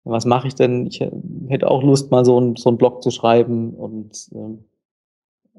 was 0.04 0.24
mache 0.24 0.46
ich 0.46 0.54
denn? 0.54 0.86
Ich 0.86 1.00
äh, 1.00 1.10
hätte 1.48 1.68
auch 1.68 1.82
Lust, 1.82 2.10
mal 2.10 2.24
so, 2.24 2.40
ein, 2.40 2.56
so 2.56 2.70
einen 2.70 2.78
Blog 2.78 3.02
zu 3.02 3.10
schreiben 3.10 3.74
und 3.74 4.28
ähm, 4.32 4.64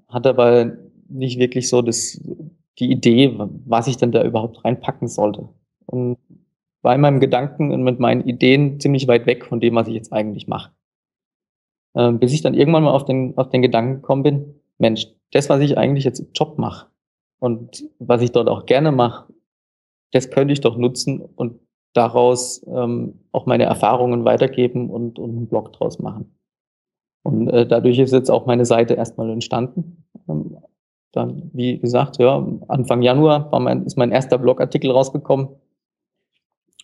hatte 0.07 0.29
aber 0.29 0.77
nicht 1.09 1.37
wirklich 1.37 1.69
so 1.69 1.81
das, 1.81 2.21
die 2.79 2.89
Idee, 2.89 3.37
was 3.65 3.87
ich 3.87 3.97
denn 3.97 4.11
da 4.11 4.23
überhaupt 4.23 4.63
reinpacken 4.63 5.07
sollte. 5.07 5.49
Und 5.85 6.17
war 6.81 6.95
in 6.95 7.01
meinem 7.01 7.19
Gedanken 7.19 7.71
und 7.71 7.83
mit 7.83 7.99
meinen 7.99 8.25
Ideen 8.25 8.79
ziemlich 8.79 9.07
weit 9.07 9.25
weg 9.25 9.45
von 9.45 9.59
dem, 9.59 9.75
was 9.75 9.89
ich 9.89 9.95
jetzt 9.95 10.13
eigentlich 10.13 10.47
mache. 10.47 10.71
Ähm, 11.95 12.19
bis 12.19 12.31
ich 12.31 12.41
dann 12.41 12.53
irgendwann 12.53 12.83
mal 12.83 12.91
auf 12.91 13.05
den, 13.05 13.37
auf 13.37 13.49
den 13.49 13.61
Gedanken 13.61 13.95
gekommen 13.95 14.23
bin, 14.23 14.55
Mensch, 14.77 15.07
das, 15.31 15.49
was 15.49 15.59
ich 15.61 15.77
eigentlich 15.77 16.05
jetzt 16.05 16.19
im 16.19 16.27
Job 16.33 16.57
mache, 16.57 16.87
und 17.39 17.83
was 17.99 18.21
ich 18.21 18.31
dort 18.31 18.49
auch 18.49 18.65
gerne 18.65 18.91
mache, 18.91 19.31
das 20.11 20.29
könnte 20.29 20.53
ich 20.53 20.61
doch 20.61 20.77
nutzen 20.77 21.21
und 21.21 21.59
daraus 21.93 22.65
ähm, 22.67 23.19
auch 23.31 23.45
meine 23.45 23.65
Erfahrungen 23.65 24.25
weitergeben 24.25 24.89
und, 24.89 25.19
und 25.19 25.31
einen 25.31 25.47
Blog 25.47 25.73
draus 25.73 25.99
machen. 25.99 26.37
Und 27.23 27.49
äh, 27.49 27.67
dadurch 27.67 27.99
ist 27.99 28.13
jetzt 28.13 28.29
auch 28.29 28.45
meine 28.45 28.65
Seite 28.65 28.93
erstmal 28.93 29.29
entstanden. 29.29 30.05
Ähm, 30.29 30.57
dann, 31.11 31.49
wie 31.53 31.79
gesagt, 31.79 32.19
ja, 32.19 32.45
Anfang 32.67 33.01
Januar 33.01 33.51
war 33.51 33.59
mein, 33.59 33.85
ist 33.85 33.97
mein 33.97 34.11
erster 34.11 34.37
Blogartikel 34.37 34.91
rausgekommen. 34.91 35.49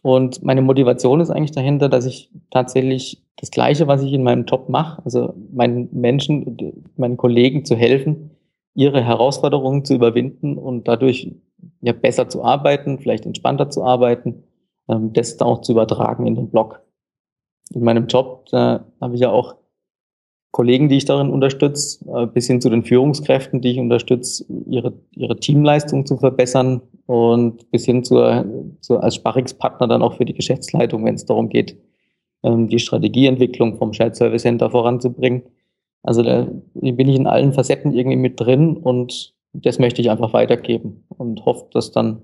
Und 0.02 0.44
meine 0.44 0.62
Motivation 0.62 1.22
ist 1.22 1.30
eigentlich 1.30 1.52
dahinter, 1.52 1.88
dass 1.88 2.06
ich 2.06 2.30
tatsächlich 2.52 3.24
das 3.38 3.52
Gleiche, 3.52 3.88
was 3.88 4.04
ich 4.04 4.12
in 4.12 4.24
meinem 4.24 4.46
Job 4.46 4.68
mache, 4.68 5.02
also 5.06 5.34
meinen 5.54 5.88
Menschen, 5.94 6.58
meinen 6.98 7.16
Kollegen 7.16 7.64
zu 7.64 7.76
helfen, 7.76 8.32
ihre 8.76 9.04
Herausforderungen 9.04 9.86
zu 9.86 9.94
überwinden 9.96 10.58
und 10.58 10.88
dadurch 10.88 11.32
ja 11.82 11.94
besser 11.94 12.30
zu 12.30 12.44
arbeiten, 12.44 13.00
vielleicht 13.00 13.26
entspannter 13.26 13.70
zu 13.70 13.84
arbeiten, 13.84 14.44
ähm, 14.90 15.14
das 15.14 15.38
dann 15.38 15.48
auch 15.48 15.62
zu 15.62 15.72
übertragen 15.72 16.28
in 16.28 16.36
den 16.36 16.50
Blog. 16.50 16.82
In 17.74 17.84
meinem 17.84 18.08
Job, 18.08 18.48
da 18.52 18.86
habe 19.00 19.16
ich 19.16 19.22
ja 19.22 19.30
auch 19.30 19.56
Kollegen, 20.52 20.88
die 20.88 20.98
ich 20.98 21.06
darin 21.06 21.32
unterstütze, 21.32 22.06
äh, 22.14 22.28
bis 22.28 22.46
hin 22.48 22.62
zu 22.62 22.70
den 22.70 22.84
Führungskräften, 22.84 23.62
die 23.62 23.72
ich 23.72 23.80
unterstütze, 23.80 24.46
ihre, 24.68 24.94
ihre 25.12 25.38
Teamleistung 25.38 26.06
zu 26.06 26.18
verbessern 26.18 26.82
und 27.08 27.72
bis 27.72 27.86
hin 27.86 28.04
zur, 28.04 28.46
zur 28.80 29.04
als 29.04 29.16
Sparringspartner 29.16 29.88
dann 29.88 30.04
auch 30.04 30.18
für 30.18 30.26
die 30.26 30.36
Geschäftsleitung, 30.36 31.06
wenn 31.06 31.16
es 31.16 31.26
darum 31.26 31.50
geht, 31.50 31.78
ähm, 32.44 32.70
die 32.70 32.78
Strategieentwicklung 32.78 33.78
vom 33.78 33.94
Shared 33.94 34.16
Service 34.16 34.44
Center 34.44 34.70
voranzubringen. 34.70 35.42
Also 36.04 36.22
da 36.22 36.48
bin 36.74 37.08
ich 37.08 37.16
in 37.16 37.28
allen 37.28 37.54
Facetten 37.54 37.94
irgendwie 37.94 38.18
mit 38.18 38.40
drin 38.40 38.78
und 38.78 39.34
das 39.54 39.80
möchte 39.80 40.02
ich 40.02 40.10
einfach 40.10 40.34
weitergeben 40.34 41.06
und 41.08 41.46
hoffe, 41.46 41.68
dass 41.72 41.92
dann, 41.92 42.24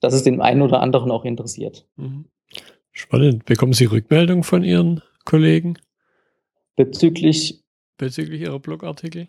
dass 0.00 0.14
es 0.14 0.22
den 0.22 0.40
einen 0.40 0.62
oder 0.62 0.80
anderen 0.80 1.10
auch 1.10 1.24
interessiert. 1.24 1.86
Mhm. 1.96 2.26
Spannend. 2.92 3.44
Bekommen 3.44 3.72
Sie 3.72 3.86
Rückmeldung 3.86 4.42
von 4.42 4.62
Ihren 4.62 5.02
Kollegen? 5.24 5.78
Bezüglich. 6.76 7.62
Bezüglich 7.98 8.42
Ihrer 8.42 8.58
Blogartikel? 8.58 9.28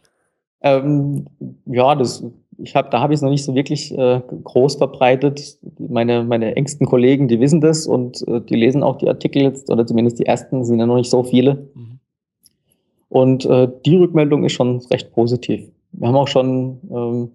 Ähm, 0.62 1.26
ja, 1.66 1.96
das, 1.96 2.24
ich 2.58 2.76
hab, 2.76 2.92
da 2.92 3.00
habe 3.00 3.14
ich 3.14 3.18
es 3.18 3.22
noch 3.22 3.30
nicht 3.30 3.44
so 3.44 3.56
wirklich 3.56 3.92
äh, 3.98 4.22
groß 4.44 4.76
verbreitet. 4.76 5.58
Meine, 5.80 6.24
meine 6.24 6.56
engsten 6.56 6.86
Kollegen, 6.86 7.28
die 7.28 7.40
wissen 7.40 7.62
das 7.62 7.88
und 7.88 8.28
äh, 8.28 8.42
die 8.42 8.56
lesen 8.56 8.84
auch 8.84 8.98
die 8.98 9.08
Artikel 9.08 9.42
jetzt, 9.42 9.72
oder 9.72 9.88
zumindest 9.88 10.20
die 10.20 10.26
ersten, 10.26 10.64
sind 10.64 10.80
ja 10.80 10.86
noch 10.86 10.98
nicht 10.98 11.10
so 11.10 11.24
viele. 11.24 11.70
Mhm. 11.74 12.00
Und 13.12 13.46
äh, 13.46 13.68
die 13.86 13.98
Rückmeldung 13.98 14.46
ist 14.46 14.54
schon 14.54 14.78
recht 14.90 15.12
positiv. 15.12 15.70
Wir 15.92 16.08
haben 16.08 16.16
auch 16.16 16.30
schon 16.30 16.80
ähm, 16.90 17.34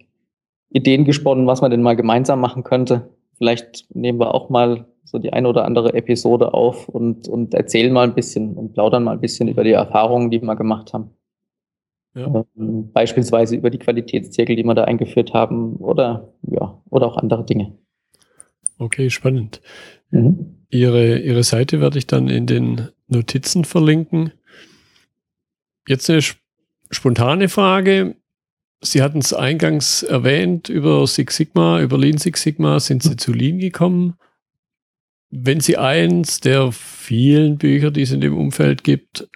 Ideen 0.70 1.04
gesponnen, 1.04 1.46
was 1.46 1.60
man 1.60 1.70
denn 1.70 1.82
mal 1.82 1.96
gemeinsam 1.96 2.40
machen 2.40 2.64
könnte. 2.64 3.10
Vielleicht 3.36 3.94
nehmen 3.94 4.18
wir 4.18 4.34
auch 4.34 4.48
mal 4.48 4.86
so 5.04 5.18
die 5.18 5.34
eine 5.34 5.46
oder 5.46 5.66
andere 5.66 5.92
Episode 5.92 6.54
auf 6.54 6.88
und, 6.88 7.28
und 7.28 7.52
erzählen 7.52 7.92
mal 7.92 8.04
ein 8.04 8.14
bisschen 8.14 8.54
und 8.54 8.72
plaudern 8.72 9.04
mal 9.04 9.12
ein 9.12 9.20
bisschen 9.20 9.48
über 9.48 9.64
die 9.64 9.72
Erfahrungen, 9.72 10.30
die 10.30 10.40
wir 10.40 10.56
gemacht 10.56 10.94
haben. 10.94 11.10
Ja. 12.14 12.46
Ähm, 12.56 12.90
beispielsweise 12.92 13.54
über 13.54 13.68
die 13.68 13.78
Qualitätszirkel, 13.78 14.56
die 14.56 14.64
wir 14.64 14.74
da 14.74 14.84
eingeführt 14.84 15.34
haben 15.34 15.76
oder 15.76 16.32
ja, 16.40 16.80
oder 16.88 17.06
auch 17.06 17.18
andere 17.18 17.44
Dinge. 17.44 17.76
Okay, 18.78 19.10
spannend. 19.10 19.60
Mhm. 20.10 20.56
Ihre, 20.70 21.18
Ihre 21.18 21.42
Seite 21.42 21.82
werde 21.82 21.98
ich 21.98 22.06
dann 22.06 22.28
in 22.28 22.46
den 22.46 22.88
Notizen 23.08 23.64
verlinken. 23.66 24.32
Jetzt 25.88 26.10
eine 26.10 26.20
spontane 26.90 27.48
Frage. 27.48 28.16
Sie 28.82 29.02
hatten 29.02 29.18
es 29.18 29.32
eingangs 29.32 30.02
erwähnt, 30.02 30.68
über 30.68 31.06
Six 31.06 31.36
Sigma, 31.36 31.80
über 31.80 31.96
Lean 31.96 32.18
Six 32.18 32.42
Sigma 32.42 32.78
sind 32.80 33.02
Sie 33.02 33.16
zu 33.16 33.32
Lean 33.32 33.58
gekommen. 33.58 34.14
Wenn 35.30 35.60
Sie 35.60 35.76
eins 35.76 36.40
der 36.40 36.72
vielen 36.72 37.58
Bücher, 37.58 37.90
die 37.90 38.02
es 38.02 38.12
in 38.12 38.20
dem 38.20 38.36
Umfeld 38.36 38.84
gibt, 38.84 39.28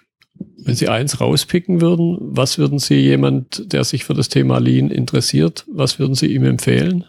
wenn 0.63 0.75
Sie 0.75 0.89
eins 0.89 1.19
rauspicken 1.19 1.81
würden, 1.81 2.17
was 2.19 2.57
würden 2.57 2.79
Sie 2.79 2.95
jemand, 2.95 3.73
der 3.73 3.83
sich 3.83 4.03
für 4.03 4.13
das 4.13 4.29
Thema 4.29 4.59
Lean 4.59 4.89
interessiert, 4.89 5.65
was 5.71 5.99
würden 5.99 6.15
Sie 6.15 6.33
ihm 6.33 6.45
empfehlen? 6.45 7.05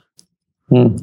Hm. 0.68 0.96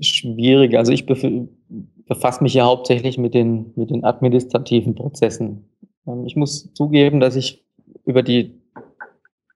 Schwierig. 0.00 0.76
Also 0.76 0.92
ich 0.92 1.06
befasse 1.06 2.42
mich 2.42 2.54
ja 2.54 2.64
hauptsächlich 2.64 3.18
mit 3.18 3.34
den, 3.34 3.72
mit 3.76 3.90
den 3.90 4.04
administrativen 4.04 4.94
Prozessen. 4.94 5.71
Ähm, 6.06 6.26
ich 6.26 6.36
muss 6.36 6.72
zugeben, 6.74 7.20
dass 7.20 7.36
ich 7.36 7.64
über 8.04 8.22
die 8.22 8.60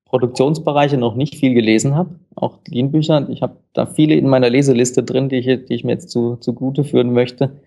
Produktionsbereiche 0.06 0.96
noch 0.96 1.14
nicht 1.14 1.34
viel 1.34 1.52
gelesen 1.54 1.94
habe, 1.94 2.18
auch 2.36 2.60
Lean-Bücher. 2.68 3.28
Ich 3.28 3.42
habe 3.42 3.56
da 3.72 3.86
viele 3.86 4.14
in 4.14 4.28
meiner 4.28 4.48
Leseliste 4.48 5.02
drin, 5.02 5.28
die 5.28 5.36
ich, 5.36 5.66
die 5.66 5.74
ich 5.74 5.84
mir 5.84 5.92
jetzt 5.92 6.10
zu, 6.10 6.36
zugute 6.36 6.84
führen 6.84 7.12
möchte. 7.12 7.60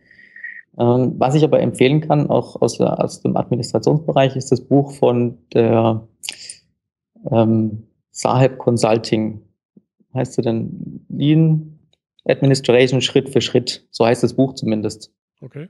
Ähm, 0.77 1.15
was 1.17 1.35
ich 1.35 1.43
aber 1.43 1.59
empfehlen 1.59 2.01
kann, 2.01 2.29
auch 2.29 2.61
aus, 2.61 2.79
aus 2.79 3.21
dem 3.21 3.35
Administrationsbereich, 3.35 4.35
ist 4.35 4.51
das 4.51 4.61
Buch 4.61 4.93
von 4.93 5.37
der 5.53 6.07
ähm, 7.29 7.83
Saheb 8.11 8.57
Consulting. 8.57 9.41
Heißt 10.13 10.33
sie 10.33 10.41
denn 10.41 11.05
Lean 11.09 11.79
Administration 12.25 13.01
Schritt 13.01 13.29
für 13.29 13.41
Schritt? 13.41 13.85
So 13.91 14.05
heißt 14.05 14.23
das 14.23 14.33
Buch 14.33 14.53
zumindest. 14.53 15.13
Okay. 15.41 15.67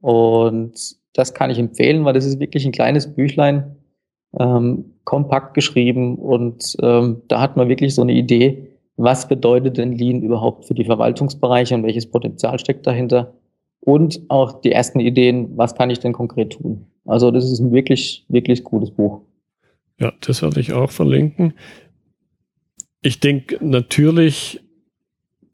Und 0.00 0.96
das 1.14 1.34
kann 1.34 1.50
ich 1.50 1.58
empfehlen, 1.58 2.04
weil 2.04 2.14
das 2.14 2.24
ist 2.24 2.40
wirklich 2.40 2.64
ein 2.64 2.72
kleines 2.72 3.14
Büchlein, 3.14 3.76
ähm, 4.38 4.84
kompakt 5.04 5.54
geschrieben 5.54 6.16
und 6.16 6.76
ähm, 6.80 7.22
da 7.28 7.40
hat 7.40 7.56
man 7.56 7.68
wirklich 7.68 7.94
so 7.94 8.02
eine 8.02 8.12
Idee, 8.12 8.68
was 8.96 9.28
bedeutet 9.28 9.78
denn 9.78 9.92
Lean 9.92 10.22
überhaupt 10.22 10.66
für 10.66 10.74
die 10.74 10.84
Verwaltungsbereiche 10.84 11.74
und 11.74 11.82
welches 11.82 12.10
Potenzial 12.10 12.58
steckt 12.58 12.86
dahinter 12.86 13.34
und 13.80 14.20
auch 14.28 14.60
die 14.60 14.72
ersten 14.72 15.00
Ideen, 15.00 15.56
was 15.56 15.74
kann 15.74 15.90
ich 15.90 15.98
denn 15.98 16.12
konkret 16.12 16.54
tun. 16.54 16.86
Also 17.04 17.30
das 17.30 17.50
ist 17.50 17.58
ein 17.58 17.72
wirklich, 17.72 18.24
wirklich 18.28 18.62
gutes 18.62 18.90
Buch. 18.90 19.22
Ja, 19.98 20.12
das 20.20 20.42
werde 20.42 20.60
ich 20.60 20.72
auch 20.72 20.90
verlinken. 20.90 21.54
Ich 23.02 23.18
denke, 23.20 23.58
natürlich 23.60 24.60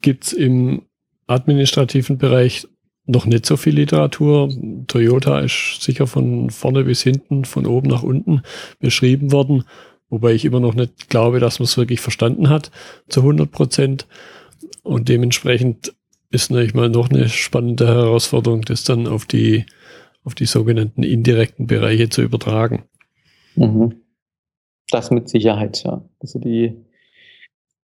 gibt's 0.01 0.31
im 0.31 0.83
administrativen 1.27 2.17
Bereich 2.17 2.67
noch 3.09 3.25
nicht 3.25 3.45
so 3.45 3.57
viel 3.57 3.75
Literatur. 3.75 4.49
Toyota 4.87 5.39
ist 5.39 5.81
sicher 5.81 6.07
von 6.07 6.49
vorne 6.49 6.83
bis 6.83 7.01
hinten, 7.01 7.45
von 7.45 7.65
oben 7.65 7.89
nach 7.89 8.03
unten 8.03 8.43
beschrieben 8.79 9.31
worden, 9.31 9.63
wobei 10.09 10.33
ich 10.33 10.45
immer 10.45 10.59
noch 10.59 10.75
nicht 10.75 11.09
glaube, 11.09 11.39
dass 11.39 11.59
man 11.59 11.65
es 11.65 11.77
wirklich 11.77 11.99
verstanden 11.99 12.49
hat 12.49 12.71
zu 13.09 13.21
100 13.21 13.51
Prozent. 13.51 14.07
Und 14.83 15.09
dementsprechend 15.09 15.93
ist 16.31 16.51
natürlich 16.51 16.75
mal 16.75 16.89
noch 16.89 17.09
eine 17.09 17.29
spannende 17.29 17.87
Herausforderung, 17.87 18.61
das 18.61 18.83
dann 18.83 19.07
auf 19.07 19.25
die, 19.25 19.65
auf 20.23 20.35
die 20.35 20.45
sogenannten 20.45 21.03
indirekten 21.03 21.65
Bereiche 21.65 22.09
zu 22.09 22.21
übertragen. 22.21 22.83
Mhm. 23.55 23.95
Das 24.91 25.11
mit 25.11 25.29
Sicherheit, 25.29 25.83
ja. 25.83 26.03
Also 26.19 26.39
die, 26.39 26.75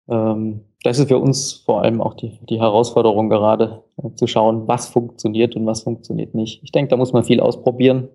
ähm, 0.09 0.61
das 0.85 0.99
ist 0.99 1.09
für 1.09 1.19
uns 1.19 1.55
vor 1.55 1.83
allem 1.83 2.01
auch 2.03 2.15
die, 2.15 2.39
die 2.49 2.61
Herausforderung 2.61 3.31
gerade, 3.31 3.83
äh, 3.97 4.15
zu 4.15 4.27
schauen, 4.27 4.69
was 4.69 4.89
funktioniert 4.89 5.57
und 5.57 5.67
was 5.67 5.83
funktioniert 5.83 6.35
nicht. 6.35 6.63
Ich 6.63 6.73
denke, 6.73 6.91
da 6.91 6.97
muss 6.97 7.15
man 7.15 7.25
viel 7.25 7.41
ausprobieren 7.41 8.09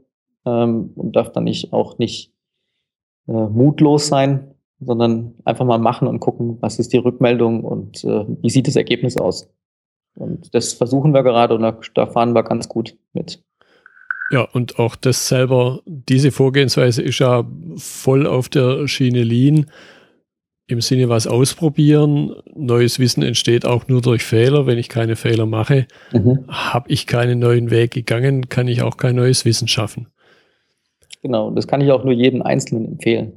ähm, 0.46 0.92
und 0.96 1.16
darf 1.16 1.32
dann 1.32 1.46
nicht 1.46 1.74
auch 1.74 1.98
nicht 1.98 2.32
äh, 3.28 3.32
mutlos 3.32 4.08
sein, 4.08 4.54
sondern 4.80 5.34
einfach 5.46 5.66
mal 5.66 5.80
machen 5.80 6.08
und 6.08 6.20
gucken, 6.20 6.58
was 6.62 6.78
ist 6.78 6.94
die 6.94 6.98
Rückmeldung 6.98 7.64
und 7.64 8.04
äh, 8.04 8.26
wie 8.42 8.50
sieht 8.52 8.68
das 8.68 8.76
Ergebnis 8.76 9.18
aus. 9.18 9.52
Und 10.16 10.54
das 10.54 10.74
versuchen 10.74 11.12
wir 11.14 11.24
gerade 11.24 11.56
und 11.56 11.62
da, 11.96 12.06
fahren 12.06 12.34
wir 12.34 12.44
ganz 12.44 12.70
gut 12.70 12.96
mit. 13.14 13.44
Ja, 14.32 14.48
und 14.54 14.78
auch 14.78 14.96
das 14.96 15.28
selber, 15.28 15.82
diese 15.86 16.32
Vorgehensweise 16.32 17.02
ist 17.02 17.18
ja 17.18 17.46
voll 17.78 18.28
auf 18.28 18.48
der 18.48 18.88
Schiene 18.88 19.24
Lean 19.24 19.66
im 20.70 20.82
Sinne 20.82 21.10
was 21.10 21.26
ausprobieren. 21.26 22.36
Neues 22.56 23.00
Wissen 23.00 23.24
entsteht 23.24 23.66
auch 23.66 23.88
nur 23.88 24.02
durch 24.02 24.24
Fehler. 24.24 24.68
Wenn 24.68 24.78
ich 24.78 24.88
keine 24.88 25.16
Fehler 25.16 25.46
mache, 25.46 25.88
mhm. 26.14 26.46
habe 26.48 26.90
ich 26.92 27.08
keinen 27.08 27.40
neuen 27.40 27.72
Weg 27.72 27.92
gegangen, 27.92 28.50
kann 28.50 28.68
ich 28.68 28.84
auch 28.84 28.98
kein 28.98 29.16
neues 29.16 29.46
Wissen 29.46 29.68
schaffen. 29.68 30.08
Genau, 31.24 31.50
das 31.52 31.68
kann 31.68 31.82
ich 31.82 31.92
auch 31.92 32.04
nur 32.04 32.14
jedem 32.14 32.44
Einzelnen 32.44 32.86
empfehlen. 32.86 33.34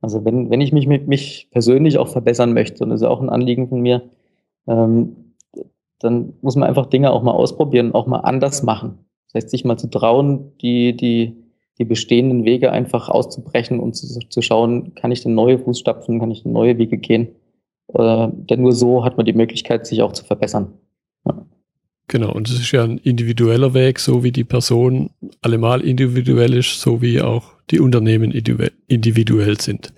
Also 0.00 0.24
wenn, 0.24 0.50
wenn 0.50 0.60
ich 0.60 0.72
mich 0.72 0.86
mit 0.86 1.06
mich 1.06 1.48
persönlich 1.50 1.98
auch 1.98 2.08
verbessern 2.08 2.54
möchte, 2.54 2.84
und 2.84 2.90
das 2.90 3.02
ist 3.02 3.06
auch 3.06 3.20
ein 3.20 3.28
Anliegen 3.28 3.68
von 3.68 3.80
mir, 3.80 4.02
ähm, 4.66 5.34
dann 5.98 6.34
muss 6.40 6.56
man 6.56 6.68
einfach 6.68 6.86
Dinge 6.86 7.12
auch 7.12 7.22
mal 7.22 7.32
ausprobieren, 7.32 7.94
auch 7.94 8.06
mal 8.06 8.20
anders 8.20 8.62
machen. 8.62 8.98
Das 9.26 9.42
heißt, 9.42 9.50
sich 9.50 9.64
mal 9.64 9.76
zu 9.76 9.88
trauen, 9.88 10.52
die, 10.62 10.96
die, 10.96 11.36
die 11.78 11.84
bestehenden 11.84 12.44
Wege 12.44 12.72
einfach 12.72 13.08
auszubrechen 13.08 13.80
und 13.80 13.94
zu, 13.94 14.06
zu 14.20 14.42
schauen, 14.42 14.94
kann 14.94 15.12
ich 15.12 15.22
denn 15.22 15.34
neue 15.34 15.58
Fußstapfen, 15.58 16.18
kann 16.18 16.30
ich 16.30 16.42
denn 16.42 16.52
neue 16.52 16.78
Wege 16.78 16.98
gehen? 16.98 17.28
Äh, 17.92 18.28
denn 18.30 18.62
nur 18.62 18.72
so 18.72 19.04
hat 19.04 19.16
man 19.16 19.26
die 19.26 19.32
Möglichkeit, 19.32 19.86
sich 19.86 20.02
auch 20.02 20.12
zu 20.12 20.24
verbessern. 20.24 20.72
Ja. 21.26 21.46
Genau, 22.08 22.32
und 22.32 22.48
es 22.48 22.54
ist 22.54 22.72
ja 22.72 22.84
ein 22.84 22.98
individueller 22.98 23.74
Weg, 23.74 23.98
so 23.98 24.22
wie 24.22 24.32
die 24.32 24.44
Person 24.44 25.10
allemal 25.42 25.80
individuell 25.80 26.54
ist, 26.54 26.80
so 26.80 27.02
wie 27.02 27.20
auch 27.20 27.52
die 27.70 27.80
Unternehmen 27.80 28.30
individuell 28.86 29.60
sind. 29.60 29.92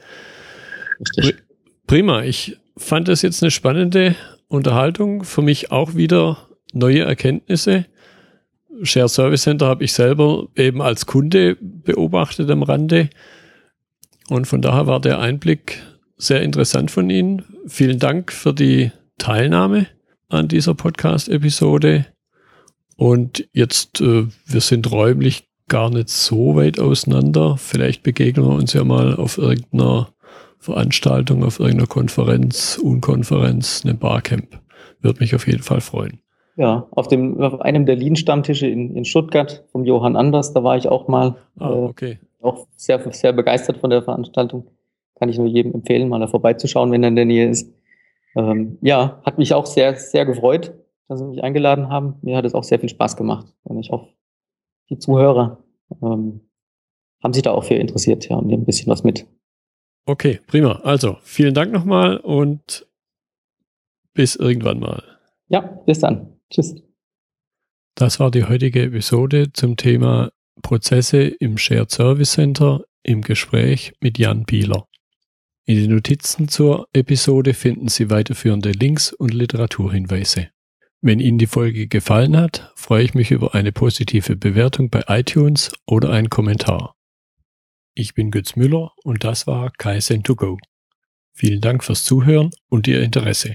Richtig. 1.00 1.44
Prima, 1.86 2.22
ich 2.22 2.56
fand 2.76 3.08
das 3.08 3.22
jetzt 3.22 3.42
eine 3.42 3.50
spannende 3.50 4.16
Unterhaltung, 4.48 5.24
für 5.24 5.42
mich 5.42 5.70
auch 5.70 5.94
wieder 5.94 6.48
neue 6.72 7.02
Erkenntnisse. 7.02 7.84
Share 8.82 9.08
Service 9.08 9.42
Center 9.42 9.66
habe 9.66 9.84
ich 9.84 9.92
selber 9.92 10.48
eben 10.56 10.82
als 10.82 11.06
Kunde 11.06 11.56
beobachtet 11.60 12.50
am 12.50 12.62
Rande. 12.62 13.10
Und 14.28 14.46
von 14.46 14.62
daher 14.62 14.86
war 14.86 15.00
der 15.00 15.18
Einblick 15.18 15.82
sehr 16.16 16.42
interessant 16.42 16.90
von 16.90 17.08
Ihnen. 17.08 17.44
Vielen 17.66 17.98
Dank 17.98 18.32
für 18.32 18.52
die 18.52 18.90
Teilnahme 19.18 19.86
an 20.28 20.48
dieser 20.48 20.74
Podcast-Episode. 20.74 22.06
Und 22.96 23.48
jetzt, 23.52 24.00
äh, 24.00 24.26
wir 24.46 24.60
sind 24.60 24.90
räumlich 24.90 25.48
gar 25.68 25.90
nicht 25.90 26.08
so 26.08 26.56
weit 26.56 26.80
auseinander. 26.80 27.56
Vielleicht 27.56 28.02
begegnen 28.02 28.46
wir 28.46 28.54
uns 28.54 28.72
ja 28.72 28.84
mal 28.84 29.14
auf 29.14 29.38
irgendeiner 29.38 30.12
Veranstaltung, 30.58 31.44
auf 31.44 31.60
irgendeiner 31.60 31.86
Konferenz, 31.86 32.78
Unkonferenz, 32.82 33.82
einem 33.84 33.98
Barcamp. 33.98 34.60
Würde 35.00 35.20
mich 35.20 35.34
auf 35.34 35.46
jeden 35.46 35.62
Fall 35.62 35.80
freuen. 35.80 36.20
Ja, 36.58 36.88
auf, 36.90 37.06
dem, 37.06 37.40
auf 37.40 37.60
einem 37.60 37.86
der 37.86 37.94
Lean-Stammtische 37.94 38.66
in, 38.66 38.96
in 38.96 39.04
Stuttgart 39.04 39.64
vom 39.70 39.84
Johann 39.84 40.16
Anders, 40.16 40.52
da 40.52 40.64
war 40.64 40.76
ich 40.76 40.88
auch 40.88 41.06
mal. 41.06 41.36
Ah, 41.56 41.70
äh, 41.70 41.72
okay. 41.72 42.18
auch 42.42 42.66
sehr, 42.76 43.00
sehr 43.12 43.32
begeistert 43.32 43.78
von 43.78 43.90
der 43.90 44.02
Veranstaltung. 44.02 44.66
Kann 45.20 45.28
ich 45.28 45.38
nur 45.38 45.46
jedem 45.46 45.72
empfehlen, 45.72 46.08
mal 46.08 46.18
da 46.18 46.26
vorbeizuschauen, 46.26 46.90
wenn 46.90 47.04
er 47.04 47.10
in 47.10 47.16
der 47.16 47.26
Nähe 47.26 47.48
ist. 47.48 47.72
Ähm, 48.34 48.76
ja, 48.80 49.22
hat 49.24 49.38
mich 49.38 49.54
auch 49.54 49.66
sehr, 49.66 49.94
sehr 49.94 50.26
gefreut, 50.26 50.74
dass 51.06 51.20
Sie 51.20 51.26
mich 51.26 51.44
eingeladen 51.44 51.90
haben. 51.90 52.16
Mir 52.22 52.36
hat 52.36 52.44
es 52.44 52.54
auch 52.54 52.64
sehr 52.64 52.80
viel 52.80 52.88
Spaß 52.88 53.16
gemacht. 53.16 53.46
Und 53.62 53.78
ich 53.78 53.90
hoffe, 53.90 54.08
die 54.90 54.98
Zuhörer 54.98 55.62
ähm, 56.02 56.40
haben 57.22 57.34
sich 57.34 57.44
da 57.44 57.52
auch 57.52 57.64
für 57.64 57.74
interessiert 57.74 58.28
ja, 58.28 58.34
und 58.34 58.48
nehmen 58.48 58.64
ein 58.64 58.66
bisschen 58.66 58.90
was 58.90 59.04
mit. 59.04 59.28
Okay, 60.06 60.40
prima. 60.48 60.80
Also, 60.82 61.18
vielen 61.22 61.54
Dank 61.54 61.72
nochmal 61.72 62.16
und 62.16 62.84
bis 64.12 64.34
irgendwann 64.34 64.80
mal. 64.80 65.04
Ja, 65.48 65.60
bis 65.60 66.00
dann. 66.00 66.37
Tschüss. 66.50 66.74
Das 67.94 68.20
war 68.20 68.30
die 68.30 68.44
heutige 68.44 68.82
Episode 68.82 69.52
zum 69.52 69.76
Thema 69.76 70.30
Prozesse 70.62 71.22
im 71.22 71.58
Shared 71.58 71.90
Service 71.90 72.32
Center 72.32 72.84
im 73.02 73.22
Gespräch 73.22 73.92
mit 74.00 74.18
Jan 74.18 74.44
Bieler. 74.44 74.86
In 75.64 75.76
den 75.76 75.90
Notizen 75.90 76.48
zur 76.48 76.88
Episode 76.92 77.54
finden 77.54 77.88
Sie 77.88 78.08
weiterführende 78.08 78.72
Links 78.72 79.12
und 79.12 79.34
Literaturhinweise. 79.34 80.48
Wenn 81.00 81.20
Ihnen 81.20 81.38
die 81.38 81.46
Folge 81.46 81.86
gefallen 81.86 82.36
hat, 82.36 82.72
freue 82.74 83.04
ich 83.04 83.14
mich 83.14 83.30
über 83.30 83.54
eine 83.54 83.70
positive 83.70 84.36
Bewertung 84.36 84.90
bei 84.90 85.04
iTunes 85.08 85.72
oder 85.86 86.10
einen 86.10 86.30
Kommentar. 86.30 86.96
Ich 87.94 88.14
bin 88.14 88.30
Götz 88.30 88.56
Müller 88.56 88.92
und 89.04 89.24
das 89.24 89.46
war 89.46 89.70
Kaizen2Go. 89.72 90.58
Vielen 91.34 91.60
Dank 91.60 91.84
fürs 91.84 92.04
Zuhören 92.04 92.50
und 92.68 92.88
Ihr 92.88 93.02
Interesse. 93.02 93.54